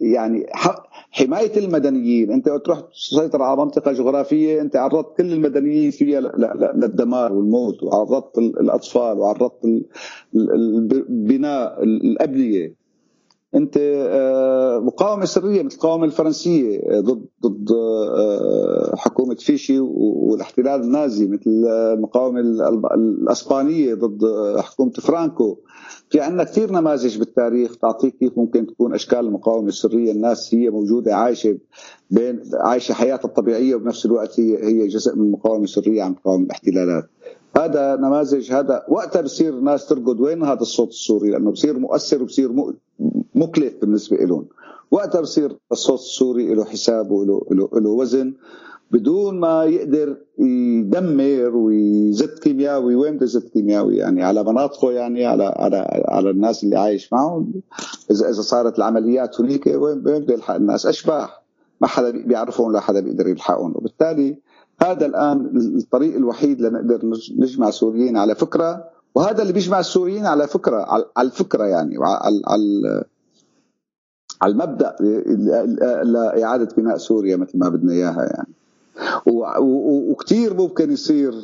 يعني 0.00 0.46
حماية 1.10 1.56
المدنيين. 1.56 2.30
أنت 2.30 2.48
تروح 2.48 2.80
تسيطر 2.80 3.42
على 3.42 3.56
منطقة 3.56 3.92
جغرافية 3.92 4.60
أنت 4.60 4.76
عرضت 4.76 5.16
كل 5.16 5.32
المدنيين 5.32 5.90
فيها 5.90 6.20
للدمار 6.74 7.32
والموت 7.32 7.82
وعرضت 7.82 8.38
الأطفال 8.38 9.18
وعرضت 9.18 9.84
البناء 10.34 11.82
الابنيه 11.82 12.83
أنت 13.54 13.76
آه، 13.78 14.78
مقاومة 14.78 15.24
سرية 15.24 15.62
مثل 15.62 15.74
المقاومة 15.74 16.04
الفرنسية 16.04 16.80
آه، 16.80 17.00
ضد 17.00 17.26
ضد 17.42 17.70
آه، 17.72 18.94
حكومة 18.96 19.34
فيشي 19.34 19.80
والاحتلال 19.80 20.80
النازي 20.80 21.26
مثل 21.26 21.50
المقاومه 21.68 22.40
الأسبانية 22.94 23.94
ضد 23.94 24.20
حكومة 24.60 24.90
فرانكو. 24.90 25.58
في 26.10 26.20
عندنا 26.20 26.44
كثير 26.44 26.72
نماذج 26.72 27.18
بالتاريخ 27.18 27.76
تعطيك 27.76 28.16
كيف 28.16 28.38
ممكن 28.38 28.66
تكون 28.66 28.94
أشكال 28.94 29.18
المقاومة 29.18 29.68
السرية. 29.68 30.12
الناس 30.12 30.54
هي 30.54 30.70
موجودة 30.70 31.16
عايشة 31.16 31.58
بين 32.10 32.42
عايشة 32.54 32.92
حياتها 32.92 33.28
الطبيعية 33.28 33.74
وبنفس 33.74 34.06
الوقت 34.06 34.40
هي 34.40 34.64
هي 34.64 34.86
جزء 34.88 35.16
من 35.16 35.22
المقاومه 35.22 35.64
السريه 35.64 36.02
عم 36.02 36.14
تقاوم 36.14 36.42
الاحتلالات. 36.42 37.04
هذا 37.56 37.96
نماذج 37.96 38.52
هذا 38.52 38.84
وقتها 38.88 39.22
بصير 39.22 39.52
الناس 39.58 39.86
ترقد. 39.86 40.20
وين 40.20 40.42
هذا 40.42 40.60
الصوت 40.60 40.88
السوري؟ 40.88 41.30
لأنه 41.30 41.50
بصير 41.50 41.78
مؤثر 41.78 42.22
وبصير 42.22 42.52
مكلف 43.34 43.74
بالنسبة 43.80 44.16
لهم 44.16 44.46
وقتها 44.90 45.20
بصير 45.20 45.56
الصوت 45.72 45.98
السوري 45.98 46.54
له 46.54 46.64
حساب 46.64 47.10
وله 47.10 47.42
له, 47.50 47.90
وزن 47.90 48.34
بدون 48.90 49.40
ما 49.40 49.64
يقدر 49.64 50.16
يدمر 50.38 51.56
ويزت 51.56 52.38
كيمياوي. 52.38 52.94
وين 52.94 53.16
بده 53.16 53.24
يزت 53.24 53.48
كيمياوي؟ 53.48 53.96
يعني 53.96 54.22
على 54.22 54.44
مناطقه 54.44 54.92
يعني 54.92 55.26
على 55.26 55.44
على 55.56 56.04
على 56.08 56.30
الناس 56.30 56.64
اللي 56.64 56.76
عايش 56.78 57.12
معهم. 57.12 57.52
إذا 58.10 58.30
إذا 58.30 58.42
صارت 58.42 58.78
العمليات 58.78 59.40
هنيك 59.40 59.66
وين 59.66 60.00
بده 60.00 60.34
يلحق 60.34 60.54
الناس؟ 60.54 60.86
أشباح. 60.86 61.42
ما 61.80 61.86
حدا 61.86 62.10
بيعرفهم 62.10 62.66
ولا 62.66 62.80
حدا 62.80 63.00
بيقدر 63.00 63.28
يلحقهم. 63.28 63.72
وبالتالي 63.76 64.38
هذا 64.82 65.06
الآن 65.06 65.50
الطريق 65.56 66.16
الوحيد 66.16 66.60
لنقدر 66.60 67.00
نجمع 67.36 67.68
السوريين 67.68 68.16
على 68.16 68.34
فكرة 68.34 68.84
وهذا 69.14 69.42
اللي 69.42 69.52
بيجمع 69.52 69.80
السوريين 69.80 70.26
على 70.26 70.46
فكرة 70.48 70.76
على 71.16 71.26
الفكرة 71.26 71.64
يعني 71.64 71.96
على 71.98 72.42
على 72.46 73.04
على 74.42 74.52
المبدأ 74.52 74.96
لإعادة 76.04 76.68
بناء 76.76 76.96
سوريا 76.96 77.36
مثل 77.36 77.58
ما 77.58 77.68
بدنا 77.68 77.92
إياها 77.92 78.22
يعني. 78.22 78.54
وكثير 80.06 80.54
ممكن 80.54 80.90
يصير 80.90 81.34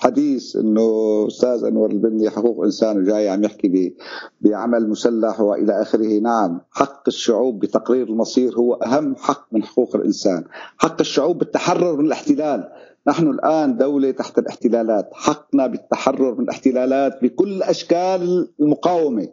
حديث 0.00 0.56
إنه 0.56 1.24
أستاذ 1.28 1.64
أنور 1.64 1.90
البني 1.90 2.30
حقوق 2.30 2.64
انسان 2.64 2.98
وجاي 2.98 3.28
عم 3.28 3.44
يحكي 3.44 3.96
بعمل 4.40 4.88
مسلح 4.88 5.40
وإلى 5.40 5.82
آخره. 5.82 6.18
نعم 6.18 6.60
حق 6.70 7.02
الشعوب 7.08 7.58
بتقرير 7.58 8.06
المصير 8.06 8.58
هو 8.58 8.74
أهم 8.74 9.16
حق 9.16 9.46
من 9.52 9.64
حقوق 9.64 9.96
الإنسان. 9.96 10.44
حق 10.78 11.00
الشعوب 11.00 11.38
بالتحرر 11.38 11.96
من 11.96 12.06
الاحتلال. 12.06 12.68
نحن 13.06 13.30
الآن 13.30 13.76
دولة 13.76 14.10
تحت 14.10 14.38
الاحتلالات. 14.38 15.10
حقنا 15.12 15.66
بالتحرر 15.66 16.34
من 16.34 16.44
الاحتلالات 16.44 17.22
بكل 17.22 17.62
أشكال 17.62 18.48
المقاومة. 18.60 19.28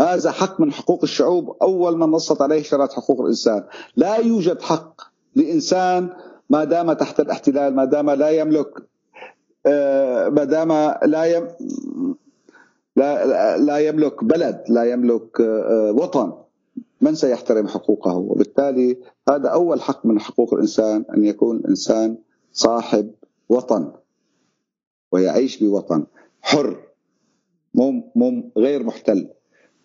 هذا 0.00 0.30
حق 0.30 0.60
من 0.60 0.72
حقوق 0.72 1.00
الشعوب. 1.02 1.56
أول 1.62 1.98
من 1.98 2.06
نصت 2.06 2.42
عليه 2.42 2.62
شرائط 2.62 2.92
حقوق 2.92 3.20
الإنسان. 3.20 3.64
لا 3.96 4.16
يوجد 4.16 4.62
حق 4.62 5.00
لإنسان 5.36 6.08
ما 6.50 6.64
دام 6.64 6.92
تحت 6.92 7.20
الاحتلال 7.20 7.74
ما 7.74 7.84
دام 7.84 8.10
لا 8.10 8.30
يملك 8.30 8.89
ما 9.66 10.44
دام 10.44 10.72
لا 11.04 11.24
يم 11.24 11.48
لا 12.96 13.56
لا 13.56 13.78
يملك 13.78 14.24
بلد 14.24 14.64
لا 14.68 14.84
يملك 14.84 15.40
آه، 15.40 15.92
وطن 15.92 16.32
من 17.00 17.14
سيحترم 17.14 17.68
حقوقه؟ 17.68 18.16
وبالتالي 18.16 18.96
هذا 19.28 19.48
أول 19.48 19.80
حق 19.80 20.06
من 20.06 20.20
حقوق 20.20 20.54
الإنسان 20.54 21.04
أن 21.16 21.24
يكون 21.24 21.56
الإنسان 21.56 22.16
صاحب 22.52 23.10
وطن 23.48 23.92
ويعيش 25.12 25.62
بوطن 25.62 26.06
حر 26.42 26.82
مو 27.74 28.50
غير 28.56 28.82
محتل. 28.82 29.28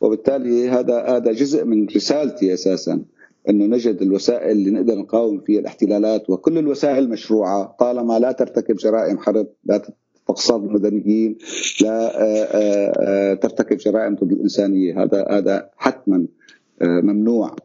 وبالتالي 0.02 0.70
هذا 0.70 1.02
هذا 1.02 1.32
جزء 1.32 1.66
من 1.66 1.88
رسالتي 1.96 2.54
أساسا. 2.54 3.06
إنه 3.50 3.66
نجد 3.66 4.02
الوسائل 4.02 4.52
اللي 4.52 4.72
نقدر 4.72 4.96
نقاوم 4.96 5.40
فيها 5.40 5.60
الاحتلالات 5.60 6.30
وكل 6.30 6.58
الوسائل 6.58 7.10
مشروعة. 7.10 7.76
طالما 7.80 8.20
لا 8.20 8.32
ترتكب 8.32 8.76
جرائم 8.76 9.18
حرب 9.18 9.48
لا 9.66 9.82
تقصد 10.28 10.64
المدنيين 10.64 11.38
لا 11.82 12.22
آه، 12.22 12.44
آه، 12.44 12.94
آه، 13.00 13.34
ترتكب 13.34 13.78
جرائم 13.78 14.16
ضد 14.16 14.32
الإنسانية. 14.32 15.04
هذا 15.04 15.26
هذا 15.30 15.70
حتما 15.78 16.28
ممنوع. 16.82 17.56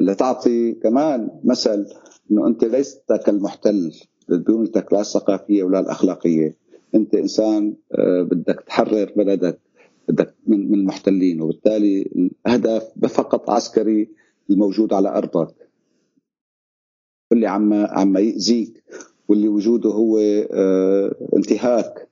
لتعطي 0.00 0.72
كمان 0.72 1.30
مثل 1.44 1.86
إنه 2.30 2.46
أنت 2.46 2.64
ليست 2.64 3.12
كالمحتل 3.26 3.92
بقيمتك 4.28 4.92
لا 4.92 5.00
الثقافية 5.00 5.62
ولا 5.62 5.80
الأخلاقية. 5.80 6.56
أنت 6.94 7.14
إنسان 7.14 7.74
بدك 8.30 8.64
تحرر 8.66 9.12
بلدك 9.16 9.58
بدك 10.08 10.34
من 10.46 10.74
المحتلين. 10.74 11.40
وبالتالي 11.40 12.10
الهدف 12.46 12.82
فقط 13.08 13.50
عسكري 13.50 14.08
الموجود 14.50 14.92
على 14.92 15.08
أرضك 15.08 15.54
واللي 17.30 17.46
عم 17.46 17.72
عم 17.74 18.16
يأذيك 18.16 18.84
واللي 19.28 19.48
وجوده 19.48 19.90
هو 19.90 20.18
آه، 20.52 21.14
انتهاك 21.36 22.08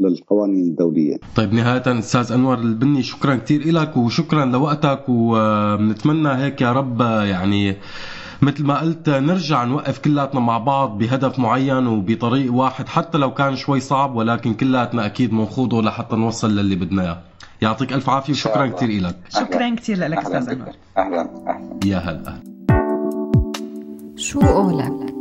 للقوانين 0.00 0.64
الدولية. 0.64 1.16
طيب 1.36 1.52
نهاية 1.52 1.98
أستاذ 1.98 2.32
أنور 2.32 2.58
البني 2.58 3.02
شكرا 3.02 3.36
كثير 3.36 3.72
لك 3.72 3.96
وشكرا 3.96 4.44
لوقتك 4.44 5.04
وبنتمنى 5.08 6.28
هيك 6.28 6.60
يا 6.60 6.72
رب 6.72 7.00
يعني 7.00 7.76
مثل 8.42 8.64
ما 8.64 8.80
قلت 8.80 9.08
نرجع 9.08 9.64
نوقف 9.64 9.98
كلاتنا 9.98 10.40
مع 10.40 10.58
بعض 10.58 10.98
بهدف 10.98 11.38
معين 11.38 11.86
وبطريق 11.86 12.54
واحد 12.54 12.88
حتى 12.88 13.18
لو 13.18 13.34
كان 13.34 13.56
شوي 13.56 13.80
صعب 13.80 14.16
ولكن 14.16 14.54
كلاتنا 14.54 15.06
أكيد 15.06 15.30
بنخوضه 15.30 15.82
لحتى 15.82 16.16
نوصل 16.16 16.56
للي 16.56 16.76
بدنا 16.76 17.02
إياه 17.02 17.22
يعطيك 17.62 17.92
ألف 17.92 18.10
عافية 18.10 18.32
وشكرا 18.32 18.66
كثير 18.66 19.02
لك 19.02 19.16
شكرا 19.28 19.74
كثير 19.74 19.96
لك 19.98 20.18
أستاذ 20.18 20.48
أنور. 20.48 20.68
أهلا. 20.98 21.20
أهلا. 21.20 21.80
يا 21.84 21.98
هلا 21.98 22.40
شو 24.16 24.40
قولك 24.40 25.14